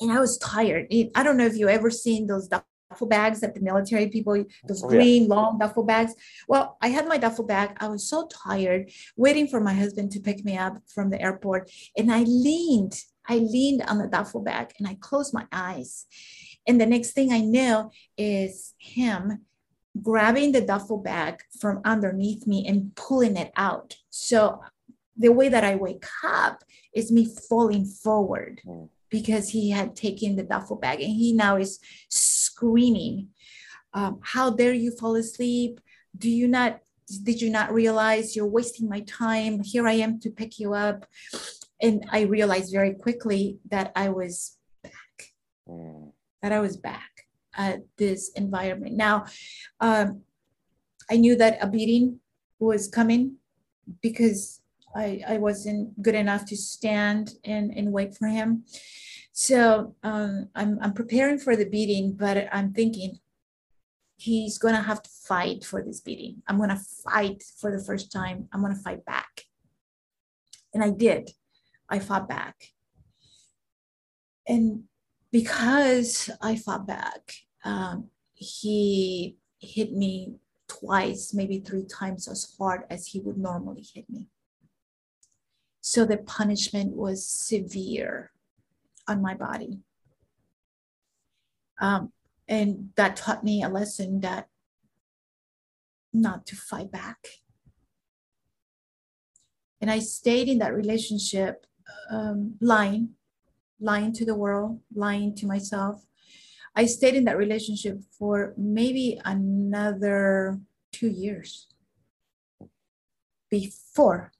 [0.00, 0.92] and I was tired.
[1.14, 2.48] I don't know if you ever seen those
[2.94, 5.34] duffel bags that the military people, those oh, green yeah.
[5.34, 6.14] long duffel bags.
[6.46, 7.76] Well, I had my duffel bag.
[7.80, 11.70] I was so tired waiting for my husband to pick me up from the airport.
[11.96, 16.06] And I leaned, I leaned on the duffel bag and I closed my eyes.
[16.68, 19.44] And the next thing I know is him
[20.00, 23.96] grabbing the duffel bag from underneath me and pulling it out.
[24.10, 24.60] So
[25.16, 28.88] the way that I wake up is me falling forward mm.
[29.10, 31.78] because he had taken the duffel bag and he now is
[32.54, 33.28] screaming,
[33.92, 35.80] um, How dare you fall asleep?
[36.16, 36.80] Do you not?
[37.22, 39.62] Did you not realize you're wasting my time?
[39.62, 41.06] Here I am to pick you up.
[41.82, 45.16] And I realized very quickly that I was back.
[46.42, 47.10] That I was back
[47.56, 48.94] at this environment.
[48.96, 49.26] Now,
[49.80, 50.22] um,
[51.10, 52.20] I knew that a beating
[52.58, 53.36] was coming
[54.00, 54.62] because
[54.96, 58.64] I, I wasn't good enough to stand and, and wait for him.
[59.36, 63.18] So um, I'm, I'm preparing for the beating, but I'm thinking
[64.16, 66.40] he's going to have to fight for this beating.
[66.46, 68.48] I'm going to fight for the first time.
[68.52, 69.42] I'm going to fight back.
[70.72, 71.30] And I did.
[71.88, 72.68] I fought back.
[74.46, 74.84] And
[75.32, 80.36] because I fought back, um, he hit me
[80.68, 84.28] twice, maybe three times as hard as he would normally hit me.
[85.80, 88.30] So the punishment was severe
[89.06, 89.80] on my body.
[91.80, 92.12] Um,
[92.48, 94.48] and that taught me a lesson that
[96.12, 97.26] not to fight back.
[99.80, 101.66] And I stayed in that relationship
[102.10, 103.14] um, lying
[103.80, 106.06] lying to the world, lying to myself.
[106.74, 110.58] I stayed in that relationship for maybe another
[110.92, 111.68] two years
[113.50, 114.32] before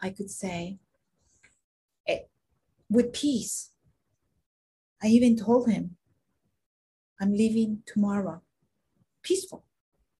[0.00, 0.78] I could say,
[2.06, 2.24] it, eh,
[2.90, 3.70] with peace.
[5.04, 5.96] I even told him,
[7.20, 8.40] I'm leaving tomorrow.
[9.22, 9.64] Peaceful.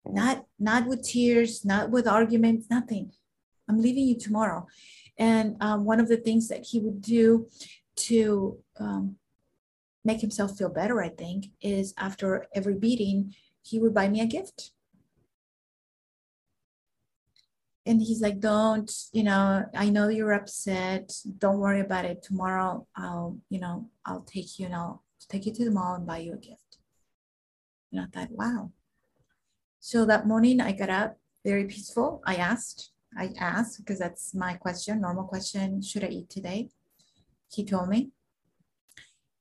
[0.07, 3.12] Not not with tears, not with arguments, nothing.
[3.68, 4.66] I'm leaving you tomorrow.
[5.18, 7.49] And um, one of the things that he would do
[7.97, 9.16] to um,
[10.05, 14.27] make himself feel better, I think, is after every beating, he would buy me a
[14.27, 14.73] gift.
[17.87, 21.12] And he's like, don't, you know, I know you're upset.
[21.38, 22.23] Don't worry about it.
[22.23, 26.07] Tomorrow I'll, you know, I'll take you and I'll take you to the mall and
[26.07, 26.79] buy you a gift.
[27.92, 28.73] And I thought, wow.
[29.81, 32.23] So that morning I got up very peaceful.
[32.27, 36.70] I asked, I asked because that's my question, normal question, should I eat today?
[37.55, 38.11] he told me.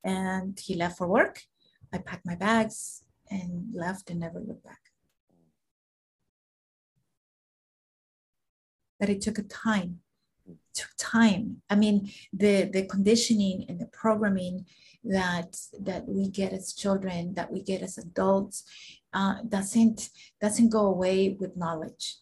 [0.03, 1.41] And he left for work.
[1.93, 4.82] I packed my bags and left and never looked back.
[8.99, 9.99] But it took a time.
[10.45, 11.61] It took time.
[11.69, 14.65] I mean, the the conditioning and the programming
[15.03, 18.63] that that we get as children, that we get as adults,
[19.13, 20.09] uh, doesn't
[20.41, 22.17] doesn't go away with knowledge.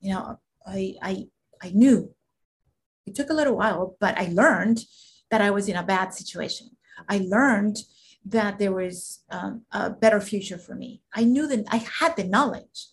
[0.00, 1.26] You know, I I
[1.62, 2.14] I knew
[3.06, 4.84] It took a little while, but I learned
[5.30, 6.76] that I was in a bad situation.
[7.08, 7.78] I learned
[8.24, 11.02] that there was um, a better future for me.
[11.14, 12.88] I knew that I had the knowledge,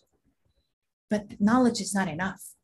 [1.10, 2.54] but knowledge is not enough.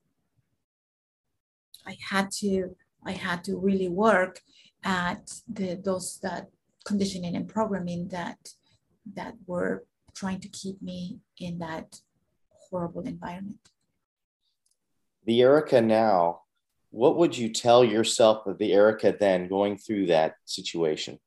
[1.86, 4.40] I had to I had to really work
[4.84, 6.48] at the those that
[6.84, 8.38] conditioning and programming that
[9.14, 12.00] that were trying to keep me in that
[12.48, 13.70] horrible environment.
[15.26, 16.42] The Ericka now,
[16.90, 21.18] what would you tell yourself of the Ericka then going through that situation?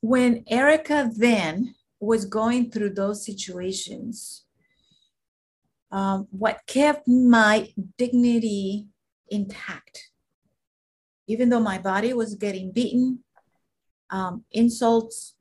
[0.00, 4.44] When Ericka then was going through those situations,
[5.90, 8.88] um, what kept my dignity
[9.28, 10.10] intact,
[11.26, 13.20] even though my body was getting beaten,
[14.10, 15.34] um, insults,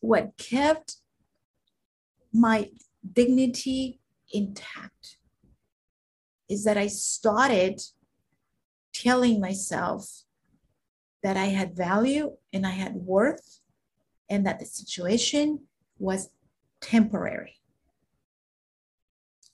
[0.00, 0.96] what kept
[2.32, 2.70] my
[3.12, 4.00] dignity
[4.32, 5.18] intact
[6.48, 7.80] is that I started
[8.92, 10.24] telling myself
[11.22, 13.60] that I had value and I had worth
[14.28, 15.60] and that the situation
[15.98, 16.30] was
[16.80, 17.56] temporary.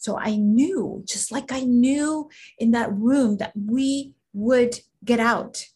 [0.00, 5.66] So I knew, just like I knew in that room, that we would get out.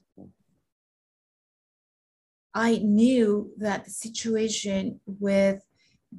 [2.54, 5.62] I knew that the situation with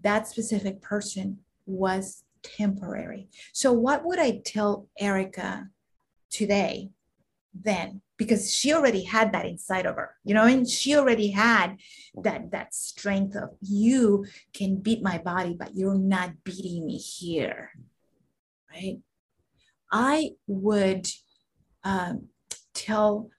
[0.03, 3.27] that specific person was temporary.
[3.53, 5.69] So, what would I tell Ericka
[6.29, 6.91] today
[7.55, 8.01] then?
[8.17, 11.77] Because she already had that inside of her, you know, and she already had
[12.21, 17.71] that that strength of you can beat my body, but you're not beating me here,
[18.75, 18.99] right?
[19.91, 21.07] I would
[21.83, 22.27] um,
[22.73, 23.29] tell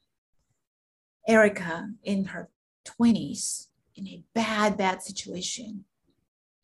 [1.29, 2.51] Ericka in her
[2.85, 5.85] 20s in a bad, bad situation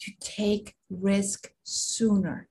[0.00, 2.48] to take risk sooner.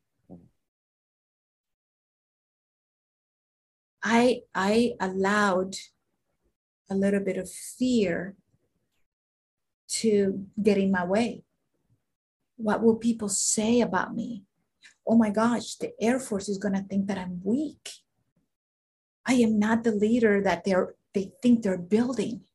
[4.03, 5.75] I, I allowed
[6.89, 8.36] a little bit of fear
[9.88, 11.43] to get in my way.
[12.57, 14.43] What will people say about me?
[15.12, 17.89] Oh my gosh, the Air Force is going to think that I'm weak.
[19.26, 22.45] I am not the leader that they're they think they're building.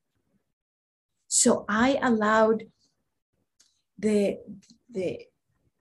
[1.28, 2.64] So I allowed
[3.98, 4.38] the
[4.90, 5.26] the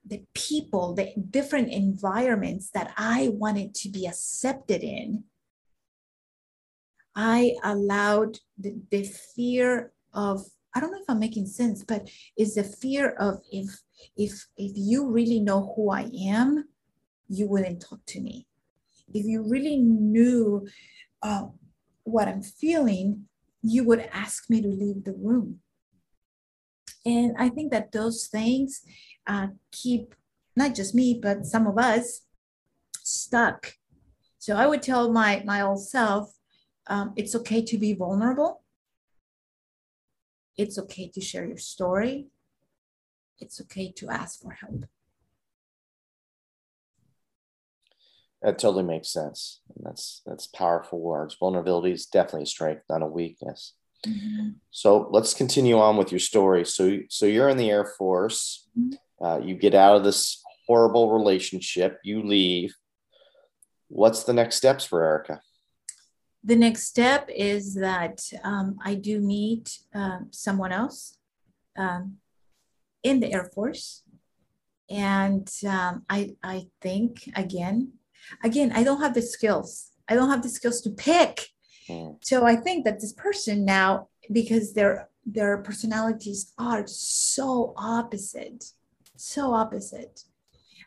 [0.04, 5.24] the people, the different environments that I wanted to be accepted in,
[7.16, 10.44] I allowed the, the fear of,
[10.76, 13.80] I don't know if I'm making sense, but is the fear of if
[14.14, 16.68] if if you really know who I am,
[17.28, 18.46] you wouldn't talk to me.
[19.14, 20.68] If you really knew
[21.22, 21.46] uh,
[22.04, 23.24] what I'm feeling,
[23.62, 25.60] you would ask me to leave the room.
[27.06, 28.82] And I think that those things
[29.26, 30.14] uh, keep
[30.56, 32.20] not just me, but some of us
[33.02, 33.72] stuck.
[34.38, 36.34] So I would tell my, my old self,
[36.88, 38.62] um, it's okay to be vulnerable.
[40.56, 42.26] It's okay to share your story.
[43.38, 44.86] It's okay to ask for help.
[48.42, 49.60] That totally makes sense.
[49.74, 51.36] And that's that's powerful words.
[51.38, 53.74] Vulnerability is definitely a strength, not a weakness.
[54.06, 54.50] Mm-hmm.
[54.70, 56.64] So let's continue on with your story.
[56.64, 58.68] So so you're in the Air Force.
[58.78, 59.24] Mm-hmm.
[59.24, 61.98] Uh, you get out of this horrible relationship.
[62.04, 62.74] You leave.
[63.88, 65.40] What's the next steps for Ericka?
[66.46, 71.18] The next step is that um, I do meet uh, someone else
[71.76, 72.18] um,
[73.02, 74.04] in the Air Force,
[74.88, 77.94] and um, I I think again
[78.44, 79.90] again, I don't have the skills.
[80.08, 81.48] I don't have the skills to pick.
[81.88, 82.18] Mm.
[82.22, 88.72] So I think that this person now, because their their personalities are so opposite,
[89.16, 90.22] so opposite.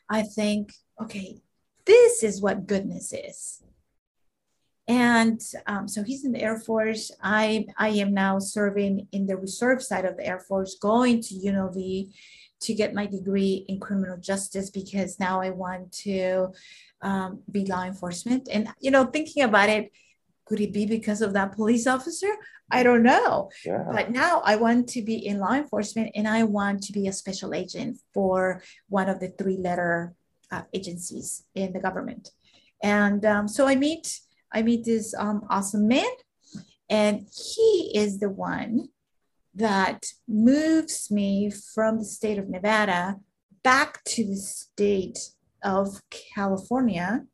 [0.09, 1.41] I think, okay,
[1.85, 3.61] this is what goodness is.
[4.89, 7.11] And um, so he's in the Air Force.
[7.21, 11.35] I I am now serving in the reserve side of the Air Force, going to
[11.35, 12.11] UNLV
[12.61, 16.51] to get my degree in criminal justice because now I want to
[17.01, 18.49] um, be law enforcement.
[18.51, 19.91] And, you know, thinking about it,
[20.45, 22.35] could it be because of that police officer?
[22.71, 23.49] I don't know.
[23.65, 23.85] Yeah.
[23.91, 27.13] But now I want to be in law enforcement and I want to be a
[27.13, 30.13] special agent for one of the three letter
[30.51, 32.31] uh, agencies in the government.
[32.81, 34.19] And um, so I meet,
[34.53, 36.09] I meet this um, awesome man
[36.89, 38.89] and he is the one
[39.53, 43.17] that moves me from the state of Nevada
[43.63, 45.19] back to the state
[45.63, 47.25] of California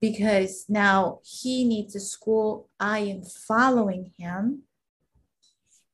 [0.00, 2.68] because now he needs a school.
[2.78, 4.62] I am following him.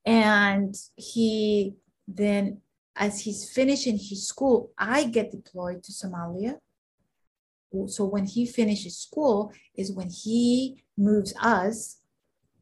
[0.04, 1.74] And he
[2.06, 2.62] then,
[2.94, 6.58] as he's finishing his school, I get deployed to Somalia.
[7.86, 12.00] So when he finishes school is when he moves us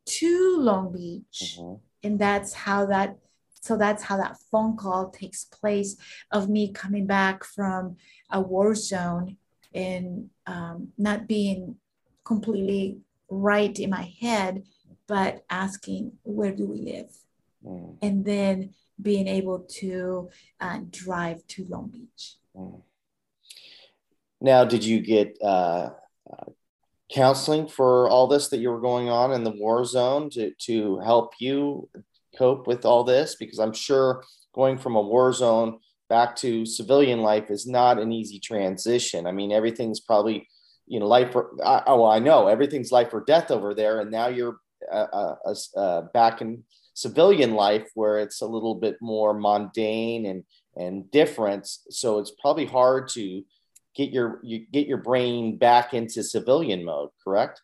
[0.07, 1.57] to Long Beach.
[1.59, 1.75] Mm-hmm.
[2.03, 3.17] And that's how that
[3.61, 5.97] so that's how that phone call takes place
[6.31, 7.97] of me coming back from
[8.31, 9.39] a war zone
[9.75, 11.77] and um, not being
[12.25, 12.99] completely
[13.31, 14.65] right in my head,
[15.07, 17.11] but asking, where do we live?
[17.65, 17.97] Mm.
[18.03, 20.29] And then being able to
[20.61, 22.37] uh, drive to Long Beach.
[22.55, 22.83] Mm.
[24.45, 25.89] Now, did you get uh,
[26.31, 26.51] uh,
[27.11, 30.99] counseling for all this that you were going on in the war zone to, to
[30.99, 31.89] help you
[32.37, 33.37] cope with all this?
[33.37, 34.23] Because I'm sure
[34.55, 35.79] going from a war zone
[36.11, 39.27] back to civilian life is not an easy transition.
[39.27, 40.47] I mean, everything's probably,
[40.87, 41.33] you know, life.
[41.33, 44.59] For, I, oh, I know everything's life or death over there, and now you're
[44.93, 50.45] uh, uh, uh, back in civilian life where it's a little bit more mundane and
[50.77, 51.67] and different.
[51.89, 53.43] So it's probably hard to
[53.95, 57.63] get your you get your brain back into civilian mode correct?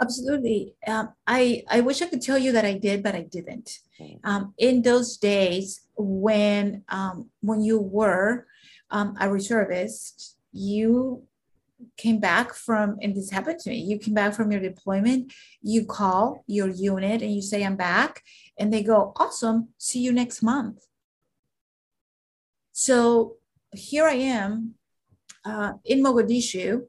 [0.00, 0.74] Absolutely.
[0.86, 3.80] Um, i i wish i could tell you that i did but i didn't.
[3.98, 4.14] Hmm.
[4.24, 8.46] um, in those days when um, when you were
[8.90, 11.24] um, a reservist you
[11.96, 15.32] came back from and this happened to me you came back from your deployment
[15.62, 18.22] you call your unit and you say i'm back
[18.58, 19.68] and they go awesome.
[19.78, 20.84] See you next month.
[22.72, 23.36] So
[23.72, 24.74] here i am
[25.48, 26.82] uh, in Mogadishu,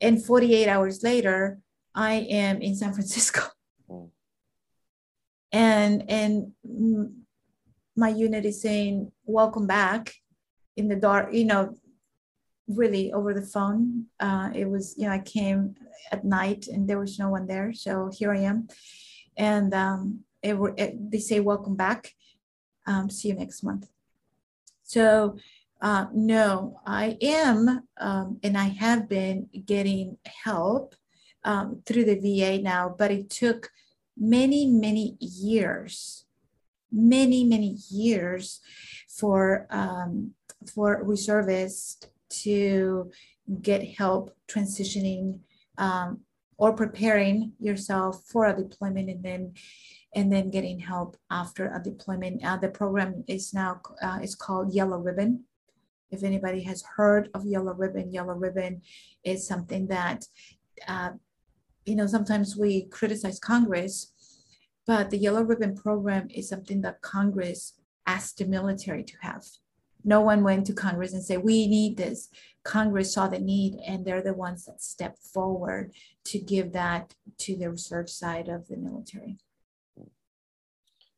[0.00, 1.60] and 48 hours later,
[1.94, 3.42] I am in San Francisco.
[3.88, 4.10] Mm.
[5.52, 6.52] And and
[7.96, 10.14] my unit is saying, "Welcome back."
[10.76, 11.76] In the dark, you know,
[12.66, 14.06] really over the phone.
[14.18, 15.74] Uh, it was, you know, I came
[16.10, 18.68] at night and there was no one there, so here I am.
[19.36, 22.12] And um, it, it, they say, "Welcome back."
[22.86, 23.86] Um, see you next month.
[24.82, 25.36] So
[25.82, 30.94] uh, no, I am, um, and I have been getting help
[31.42, 33.68] um, through the VA now, but it took
[34.16, 36.24] many, many years,
[36.92, 38.60] many, many years
[39.08, 40.34] for um,
[40.72, 42.06] for reservists
[42.44, 43.10] to
[43.60, 45.40] get help transitioning
[45.78, 46.20] um,
[46.58, 49.52] or preparing yourself for a deployment and then
[50.14, 52.44] and then getting help after a deployment.
[52.44, 55.42] Uh, the program is now uh, is called Yellow Ribbon
[56.12, 58.82] if anybody has heard of Yellow Ribbon, Yellow Ribbon
[59.24, 60.26] is something that,
[60.86, 61.10] uh,
[61.86, 64.12] you know, sometimes we criticize Congress,
[64.86, 67.74] but the Yellow Ribbon program is something that Congress
[68.06, 69.44] asked the military to have.
[70.04, 72.28] No one went to Congress and said, we need this.
[72.64, 75.92] Congress saw the need, and they're the ones that stepped forward
[76.24, 79.38] to give that to the research side of the military.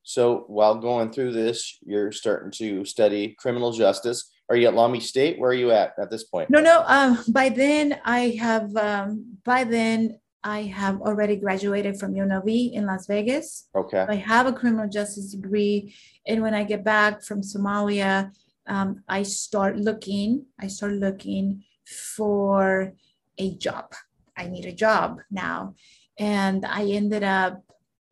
[0.03, 4.31] So while going through this, you're starting to study criminal justice.
[4.51, 5.39] Are you at Long Beach State?
[5.39, 6.51] Where are you at at this point?
[6.51, 6.85] No, no.
[6.87, 8.77] Um, by then, I have.
[8.77, 13.69] Um, by then, I have already graduated from UNLV in Las Vegas.
[13.75, 14.05] Okay.
[14.07, 15.95] I have a criminal justice degree,
[16.27, 18.33] and when I get back from Somalia,
[18.67, 20.45] um, I start looking.
[20.61, 22.93] I start looking for
[23.39, 23.95] a job.
[24.37, 25.75] I need a job now,
[26.19, 27.63] and I ended up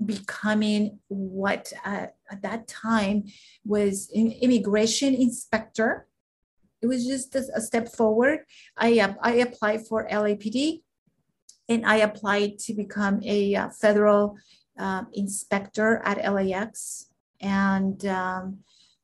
[0.05, 3.25] becoming what uh, at that time
[3.65, 6.07] was an immigration inspector
[6.83, 8.41] it was just a, step forward.
[8.77, 10.83] I, uh, I applied for LAPD
[11.69, 14.37] and I applied to become a uh, federal
[14.79, 17.07] uh, inspector at LAX.
[17.41, 18.59] And um,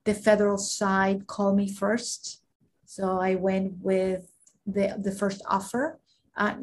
[0.05, 2.43] the federal side called me first.
[2.85, 4.33] So I went with
[4.67, 6.01] the, the first offer.
[6.37, 6.55] Uh,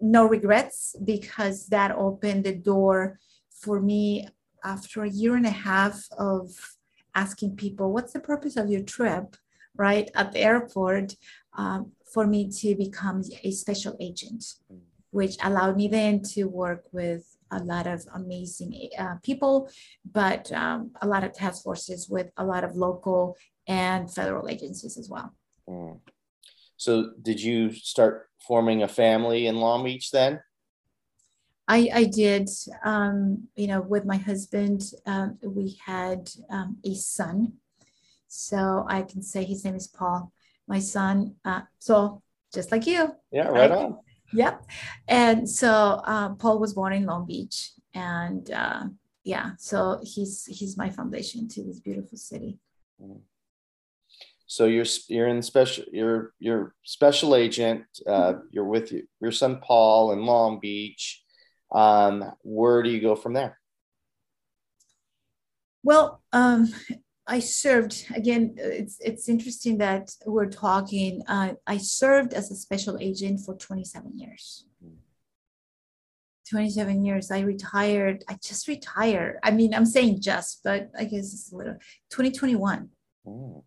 [0.00, 3.18] no regrets because that opened the door
[3.50, 4.28] for me
[4.64, 6.76] after a year and a half of
[7.14, 9.36] asking people, What's the purpose of your trip?
[9.78, 11.14] Right at the airport
[11.56, 14.44] um, for me to become a special agent,
[15.10, 19.70] which allowed me then to work with a lot of amazing uh, people,
[20.12, 24.98] but um, a lot of task forces with a lot of local and federal agencies
[24.98, 25.34] as well.
[25.68, 26.00] Mm.
[26.76, 30.40] So, did you start forming a family in Long Beach then?
[31.66, 32.48] I, I did,
[32.84, 37.54] um, you know, with my husband, um, we had um, a son
[38.38, 40.32] so I can say his name is Paul,
[40.68, 41.34] my son.
[41.44, 42.22] Uh, so
[42.54, 43.12] just like you.
[43.32, 43.72] Yeah, right, right?
[43.72, 43.98] on.
[44.32, 44.64] Yep.
[45.08, 48.84] And so uh, Paul was born in Long Beach, and uh,
[49.24, 52.58] yeah, so he's he's my foundation to this beautiful city.
[54.46, 57.86] So you're you're in special you're you're special agent.
[58.06, 58.40] Uh, mm-hmm.
[58.52, 61.24] You're with you, your son Paul in Long Beach.
[61.72, 63.58] Um, where do you go from there?
[65.82, 66.72] Well, um,
[67.28, 68.54] I served again.
[68.56, 71.22] It's it's interesting that we're talking.
[71.28, 74.64] Uh, I served as a special agent for 27 years.
[76.48, 77.30] 27 years.
[77.30, 78.24] I retired.
[78.28, 79.38] I just retired.
[79.42, 81.74] I mean, I'm saying just, but I guess it's a little
[82.10, 82.88] 2021.
[83.26, 83.62] Mm.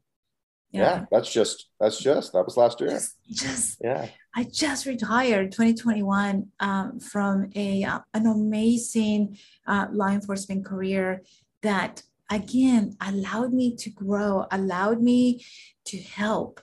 [0.72, 0.82] Yeah.
[0.82, 1.06] yeah.
[1.12, 2.92] that's just that's just that was last year.
[2.92, 4.08] Just, just yeah.
[4.34, 9.38] I just retired 2021 um, from a uh, an amazing
[9.68, 11.24] uh, law enforcement career
[11.62, 15.46] that again allowed me to grow, allowed me
[15.86, 16.62] to help,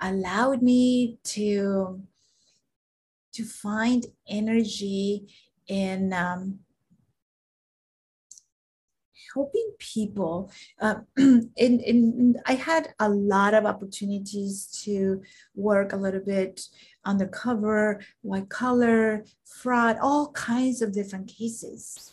[0.00, 2.02] allowed me to
[3.32, 5.28] to find energy
[5.68, 6.58] in um,
[9.32, 10.50] helping people.
[10.80, 15.22] Uh, in, in, I had a lot of opportunities to
[15.54, 16.62] work a little bit
[17.04, 22.12] undercover, white collar, fraud, all kinds of different cases.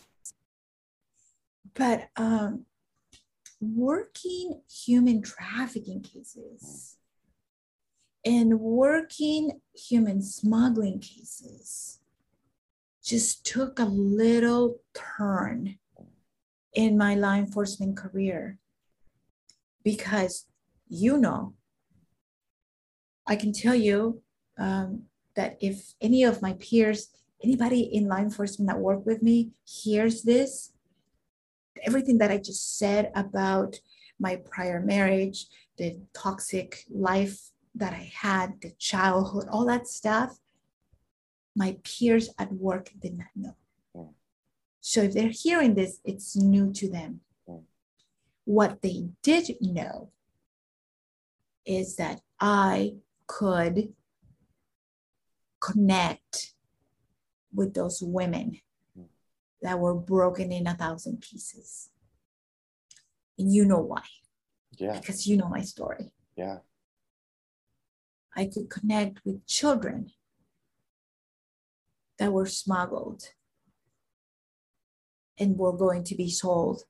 [1.73, 2.66] But um,
[3.59, 6.97] working human trafficking cases
[8.23, 11.99] and working human smuggling cases
[13.03, 15.77] just took a little turn
[16.73, 18.59] in my law enforcement career
[19.83, 20.45] because
[20.87, 21.53] you know
[23.25, 24.21] i can tell you
[24.59, 25.03] um,
[25.35, 27.09] that if any of my peers
[27.43, 30.73] anybody in law enforcement that work with me hears this
[31.83, 33.79] everything that I just said about
[34.19, 35.47] my prior marriage,
[35.77, 40.39] the toxic life that I had, the childhood, all that stuff,
[41.55, 43.55] my peers at work did not know.
[43.95, 44.13] Mm.
[44.81, 47.21] So if they're hearing this, it's new to them.
[47.47, 47.63] Mm.
[48.45, 50.11] What they did know
[51.65, 52.95] is that I
[53.27, 53.93] could
[55.59, 56.53] connect
[57.53, 58.59] with those women
[59.61, 61.89] that were broken in a thousand pieces.
[63.37, 64.03] And you know why.
[64.77, 64.99] Yeah.
[64.99, 66.11] Because you know my story.
[66.35, 66.59] Yeah.
[68.35, 70.11] I could connect with children
[72.19, 73.29] that were smuggled
[75.39, 76.83] and were going to be sold.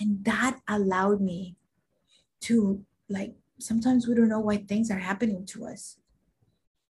[0.00, 1.56] And that allowed me
[2.42, 5.98] to, like, sometimes we don't know why things are happening to us.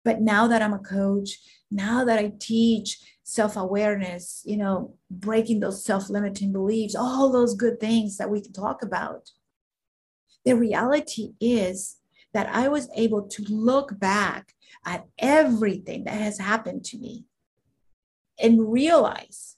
[0.04, 1.38] But now that I'm a coach,
[1.70, 7.54] now that I teach self awareness, you know, breaking those self limiting beliefs, all those
[7.54, 9.30] good things that we can talk about,
[10.44, 11.96] the reality is
[12.32, 17.24] that I was able to look back at everything that has happened to me
[18.40, 19.56] and realize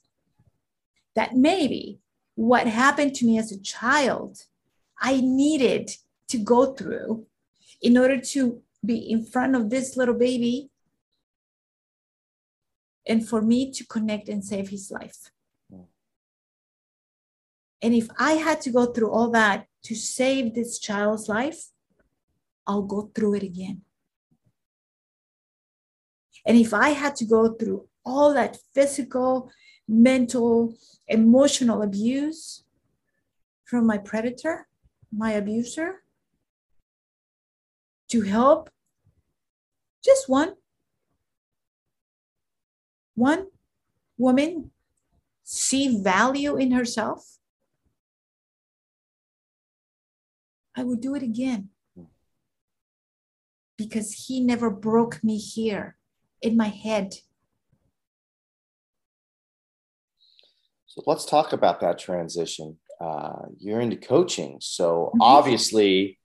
[1.15, 1.99] that maybe
[2.35, 4.39] what happened to me as a child,
[4.99, 5.91] I needed
[6.29, 7.25] to go through
[7.81, 10.69] in order to be in front of this little baby
[13.07, 15.31] and for me to connect and save his life.
[17.81, 21.69] And if I had to go through all that to save this child's life,
[22.67, 23.81] I'll go through it again.
[26.45, 29.51] And if I had to go through all that physical,
[29.87, 30.75] mental,
[31.07, 32.63] emotional abuse
[33.65, 34.67] from my predator,
[35.11, 36.03] my abuser,
[38.11, 38.69] to help
[40.03, 40.53] just one
[43.15, 43.47] one
[44.17, 44.71] woman
[45.43, 47.37] see value in herself
[50.75, 51.69] i would do it again.
[53.77, 55.97] Because he never broke me here
[56.41, 57.15] in my head.
[60.85, 62.77] So let's talk about that transition.
[62.99, 64.57] Uh, you're into coaching.
[64.61, 65.21] So mm-hmm.
[65.21, 66.19] obviously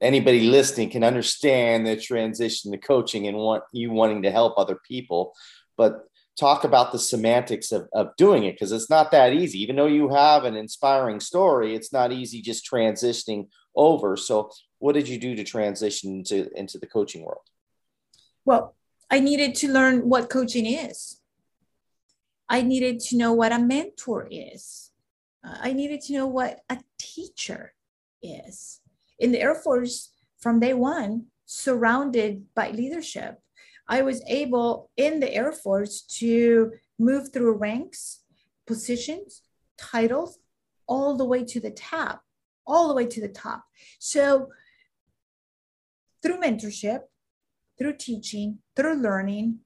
[0.00, 4.78] anybody listening can understand the transition to coaching and want you wanting to help other
[4.86, 5.32] people.
[5.76, 6.04] But
[6.38, 9.62] talk about the semantics of, of doing it because it's not that easy.
[9.62, 14.16] Even though you have an inspiring story it's not easy just transitioning over.
[14.16, 17.46] So what did you do to transition into into the coaching world?
[18.44, 18.74] Well
[19.08, 21.20] i needed to learn what coaching is.
[22.48, 24.90] I needed to know what a mentor is.
[25.44, 27.74] Uh, I needed to know what a teacher
[28.22, 28.80] is
[29.18, 33.38] in the Air Force from day one, surrounded by leadership.
[33.88, 38.22] I was able in the Air Force to move through ranks,
[38.66, 39.42] positions,
[39.78, 40.38] titles,
[40.86, 42.22] all the way to the top,
[42.66, 43.64] all the way to the top.
[43.98, 44.48] So,
[46.22, 47.00] through mentorship,
[47.78, 49.60] through teaching, through learning,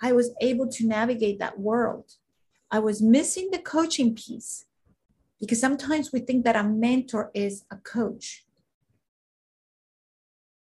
[0.00, 2.12] I was able to navigate that world.
[2.70, 4.64] I was missing the coaching piece
[5.40, 8.44] because sometimes we think that a mentor is a coach.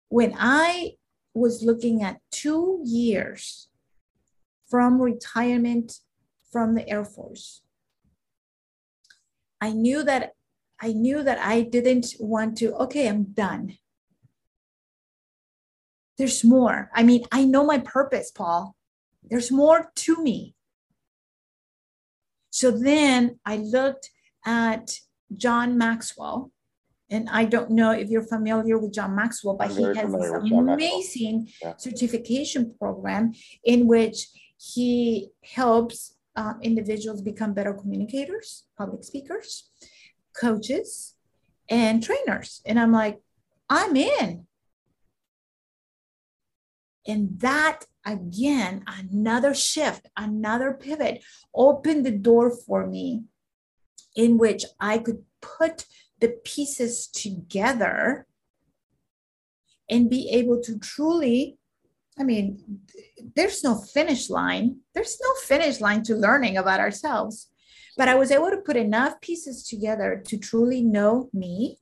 [0.09, 0.93] When I
[1.35, 3.69] was looking at two years
[4.69, 6.01] from retirement
[6.53, 7.63] from the Air Force,
[9.61, 10.35] I knew that
[10.79, 13.79] I knew that I didn't want to, okay, I'm done.
[16.19, 16.91] There's more.
[16.95, 18.77] I mean, I know my purpose, Paul.
[19.25, 20.55] There's more to me.
[22.51, 24.11] So then I looked
[24.47, 24.93] at
[25.37, 26.53] John Maxwell.
[27.11, 31.49] And I don't know if you're familiar with John Maxwell, but he has this amazing
[31.63, 31.77] yeah.
[31.77, 33.33] certification program
[33.65, 34.27] in which
[34.59, 39.71] he helps uh, individuals become better communicators, public speakers,
[40.39, 41.15] coaches,
[41.69, 42.61] and trainers.
[42.67, 43.21] And I'm like,
[43.69, 44.47] I'm in.
[47.07, 51.23] And that again, another shift, another pivot
[51.55, 53.25] opened the door for me
[54.17, 55.85] in which I could put
[56.21, 58.27] the pieces together
[59.89, 61.59] and be able to truly
[62.19, 62.81] I mean,
[63.35, 64.79] there's no finish line.
[64.95, 67.51] There's no finish line to learning about ourselves.
[67.97, 71.79] But I was able to put enough pieces together to truly know me,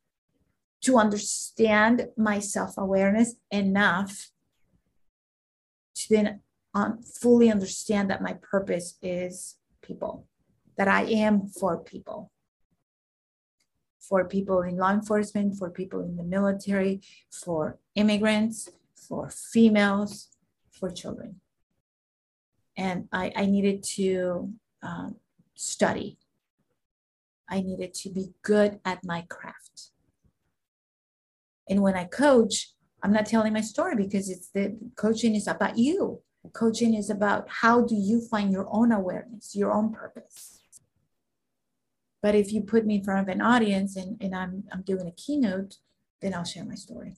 [0.82, 4.30] to understand my self awareness enough
[5.96, 6.40] to then
[6.74, 10.26] um, fully understand that my purpose is people,
[10.76, 12.30] that I am for people,
[14.00, 17.00] for people in law enforcement, for people in the military,
[17.30, 20.28] for immigrants, for females,
[20.70, 21.40] for children.
[22.76, 24.52] And I, I needed to
[24.82, 25.16] um,
[25.54, 26.18] study.
[27.48, 29.90] I needed to be good at my craft.
[31.68, 32.72] And when I coach,
[33.02, 36.20] I'm not telling my story because it's the coaching is about you.
[36.52, 40.53] Coaching is about how do you find your own awareness, your own purpose.
[42.24, 45.06] But if you put me in front of an audience and, and I'm, I'm doing
[45.06, 45.76] a keynote,
[46.22, 47.16] then I'll share my story.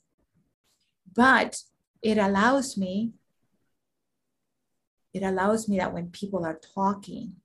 [1.14, 1.62] But
[2.02, 3.12] it allows me,
[5.14, 7.36] it allows me that when people are talking,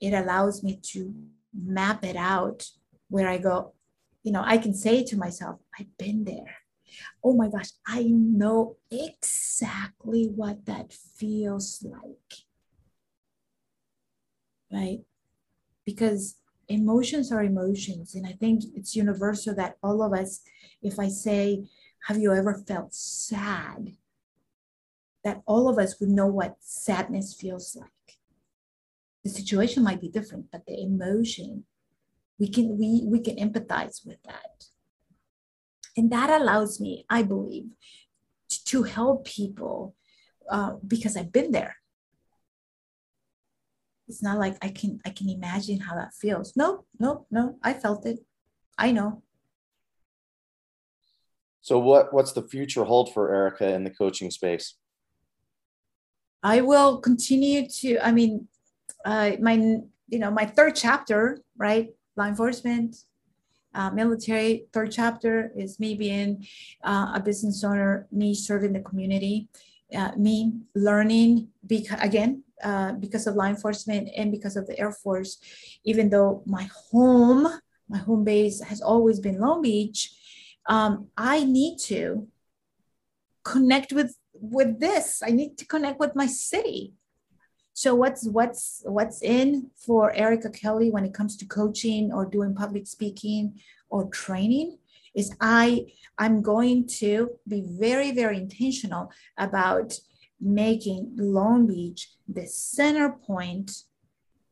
[0.00, 1.14] it allows me to
[1.54, 2.68] map it out
[3.08, 3.74] where I go,
[4.24, 6.56] you know, I can say to myself, I've been there
[7.24, 12.44] oh my gosh, I know exactly what that feels like.
[14.70, 15.00] Right?
[15.86, 16.36] Because
[16.72, 18.14] emotions are emotions.
[18.14, 20.40] And I think it's universal that all of us,
[20.82, 21.64] if I say,
[22.06, 23.92] have you ever felt sad?
[25.24, 27.88] That all of us would know what sadness feels like.
[29.22, 31.64] The situation might be different, but the emotion,
[32.40, 34.66] we can we we can empathize with that.
[35.96, 37.66] And that allows me, I believe,
[38.66, 39.94] to help people
[40.50, 41.76] uh, because I've been there.
[44.12, 46.52] It's not like I can I can imagine how that feels.
[46.54, 47.56] No, no, no.
[47.62, 48.18] I felt it.
[48.76, 49.22] I know.
[51.62, 54.74] So what what's the future hold for Ericka in the coaching space?
[56.42, 58.06] I will continue to.
[58.06, 58.48] I mean,
[59.06, 59.54] uh, my
[60.12, 61.88] you know my third chapter, right?
[62.16, 62.96] Law enforcement,
[63.74, 64.66] uh, military.
[64.74, 66.46] Third chapter is me being
[66.84, 69.48] uh, a business owner, me serving the community,
[69.96, 74.92] uh, me learning because again uh, because of law enforcement and because of the Air
[74.92, 75.38] Force.
[75.84, 77.48] Even though my home,
[77.88, 80.10] my home base has always been Long Beach,
[80.66, 82.28] um, I need to
[83.44, 85.22] connect with with this.
[85.24, 86.94] I need to connect with my city.
[87.74, 92.54] So what's what's what's in for Ericka Kelly when it comes to coaching or doing
[92.54, 94.78] public speaking or training
[95.14, 95.86] is I
[96.18, 99.94] I'm going to be very very intentional about
[100.42, 103.70] making Long Beach the center point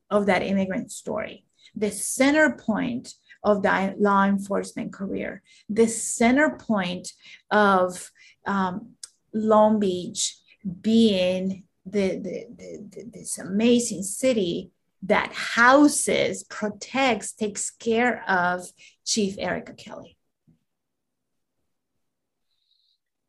[0.09, 3.13] of that immigrant story, the center point
[3.43, 7.11] of the law enforcement career, the center point
[7.49, 8.11] of
[8.45, 8.91] um,
[9.33, 10.37] Long Beach
[10.81, 14.71] being the, the, the, this amazing city
[15.03, 18.61] that houses, protects, takes care of
[19.03, 20.15] Chief Ericka Kelly.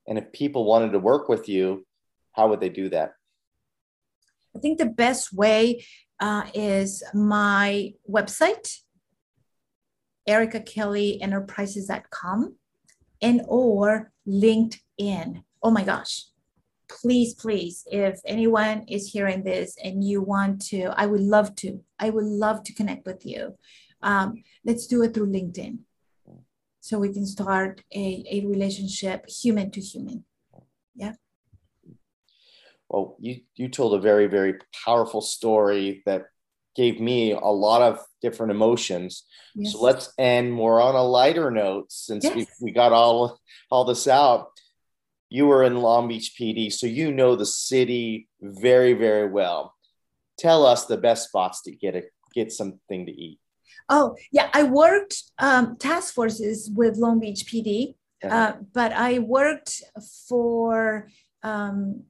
[0.06, 1.86] And if people wanted to work with you,
[2.32, 3.14] how would they do that?
[4.54, 5.84] I think the best way
[6.20, 8.76] uh, is my website,
[10.28, 12.54] ericakellyenterprises.com
[13.20, 15.42] and or LinkedIn.
[15.62, 16.26] Oh my gosh,
[16.88, 21.82] please, please, if anyone is hearing this and you want to, I would love to,
[21.98, 23.56] I would love to connect with you.
[24.02, 25.78] Um, let's do it through LinkedIn
[26.80, 30.24] so we can start a, a relationship human to human.
[32.92, 32.98] Yeah.
[32.98, 36.26] Well, you, you told a very, very powerful story that
[36.76, 39.24] gave me a lot of different emotions.
[39.54, 39.72] Yes.
[39.72, 42.34] So let's end more on a lighter note since yes.
[42.34, 43.38] we, we got all
[43.70, 44.48] all this out
[45.32, 49.74] you were in Long Beach PD, so you know the city very, very well.
[50.38, 52.02] Tell us the best spots to get a,
[52.34, 53.40] get something to eat.
[53.88, 54.50] Oh, yeah.
[54.52, 59.82] I worked um, task forces with Long Beach PD, uh, but I worked
[60.28, 61.08] for
[61.42, 62.02] um,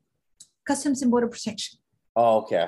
[0.67, 1.79] Customs and Border Protection.
[2.15, 2.67] Oh, okay.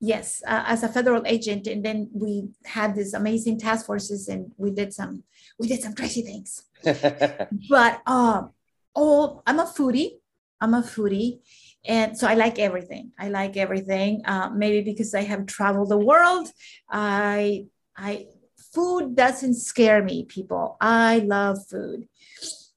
[0.00, 4.52] Yes, uh, as a federal agent, and then we had these amazing task forces, and
[4.56, 5.22] we did some
[5.58, 6.64] we did some crazy things.
[7.70, 8.50] but um,
[8.94, 10.18] oh, I'm a foodie.
[10.60, 11.40] I'm a foodie,
[11.86, 13.12] and so I like everything.
[13.18, 14.22] I like everything.
[14.24, 16.48] Uh, maybe because I have traveled the world,
[16.90, 17.66] I
[17.96, 18.26] I
[18.74, 20.24] food doesn't scare me.
[20.24, 22.08] People, I love food,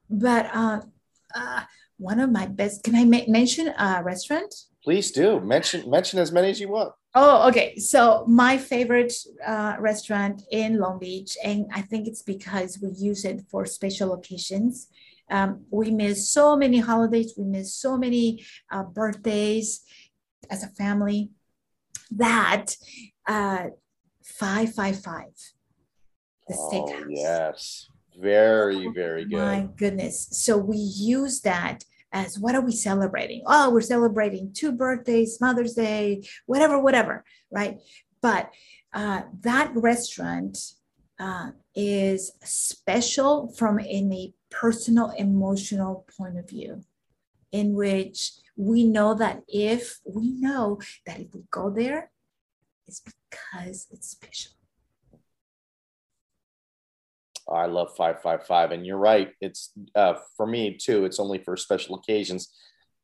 [0.10, 0.82] but uh,
[1.36, 1.64] uh,
[1.98, 2.84] one of my best.
[2.84, 4.54] Can I ma- mention a restaurant?
[4.84, 6.94] Please do mention mention as many as you want.
[7.16, 7.78] Oh, okay.
[7.78, 9.14] So my favorite
[9.46, 14.14] uh, restaurant in Long Beach, and I think it's because we use it for special
[14.14, 14.88] occasions.
[15.30, 17.34] Um, we miss so many holidays.
[17.38, 19.82] We miss so many uh, birthdays
[20.50, 21.32] as a family.
[22.12, 22.76] That
[23.28, 23.66] uh,
[24.24, 25.34] five five five,
[26.48, 27.06] the Oh, steakhouse.
[27.10, 27.90] yes.
[28.18, 29.38] Very, very good.
[29.38, 30.28] My goodness.
[30.32, 33.44] So we use that as what are we celebrating?
[33.46, 37.80] Oh, we're celebrating two birthdays, Mother's Day, whatever, whatever, right?
[38.22, 38.52] But
[38.94, 40.58] uh, that restaurant
[41.20, 46.84] uh, is special from in a personal, emotional point of view,
[47.52, 52.10] in which we know that if we know that if we go there,
[52.88, 54.57] it's because it's special.
[57.50, 58.72] I love 555.
[58.72, 59.32] And you're right.
[59.42, 61.06] It's uh, for me too.
[61.06, 62.50] It's only for special occasions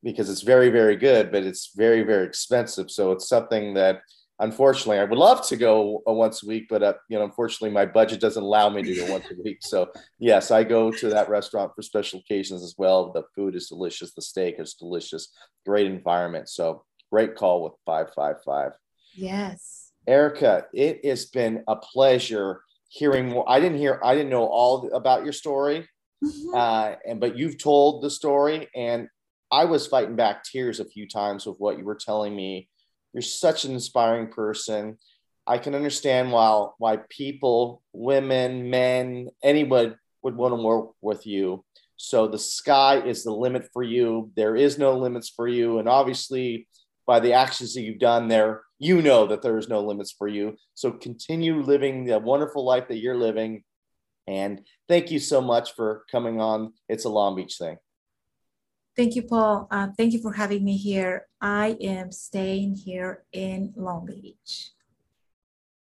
[0.04, 2.92] because it's very, very good, but it's very, very expensive.
[2.92, 4.02] So it's something that
[4.40, 7.70] unfortunately I would love to go uh, once a week, but uh, you know, unfortunately
[7.70, 9.60] my budget doesn't allow me to go once a week.
[9.62, 13.12] So yes, I go to that restaurant for special occasions as well.
[13.14, 14.14] The food is delicious.
[14.14, 15.30] The steak is delicious.
[15.66, 16.50] Great environment.
[16.50, 18.72] So great call with 555.
[19.16, 19.92] Yes.
[20.08, 22.62] Ericka, it has been a pleasure
[22.94, 23.44] hearing more.
[23.50, 25.88] I didn't hear, I didn't know all about your story,
[26.24, 26.54] Mhm.
[26.56, 29.08] uh, and but you've told the story, and
[29.52, 32.70] I was fighting back tears a few times with what you were telling me.
[33.14, 34.98] You're such an inspiring person.
[35.46, 41.66] I can understand why why people, women, men, anyone would want to work with you.
[41.98, 44.32] So the sky is the limit for you.
[44.36, 46.68] There is no limits for you, and obviously,
[47.08, 50.28] by the actions that you've done there, you know that there is no limits for
[50.28, 50.58] you.
[50.74, 53.64] So continue living the wonderful life that you're living.
[54.28, 56.74] And thank you so much for coming on.
[56.90, 57.78] It's a Long Beach thing.
[58.96, 59.68] Thank you, Paul.
[59.72, 61.28] Uh, thank you for having me here.
[61.42, 64.72] I am staying here in Long Beach.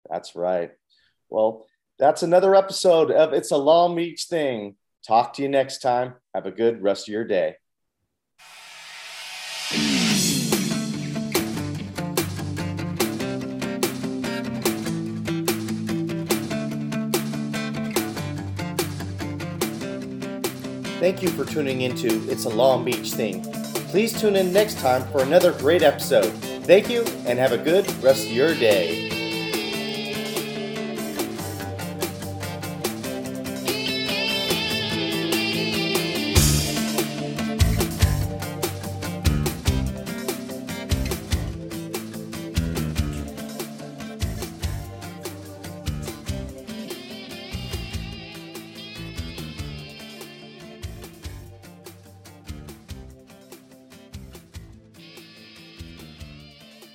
[0.09, 0.71] That's right.
[1.31, 1.67] Well,
[1.99, 4.77] that's another episode of It's a Long Beach thing.
[5.07, 6.15] Talk to you next time.
[6.35, 7.57] Have a good rest of your day.
[21.05, 23.43] Thank you for tuning into It's a Long Beach thing.
[23.91, 26.31] Please tune in next time for another great episode.
[26.65, 29.14] Thank you and have a good rest of your day.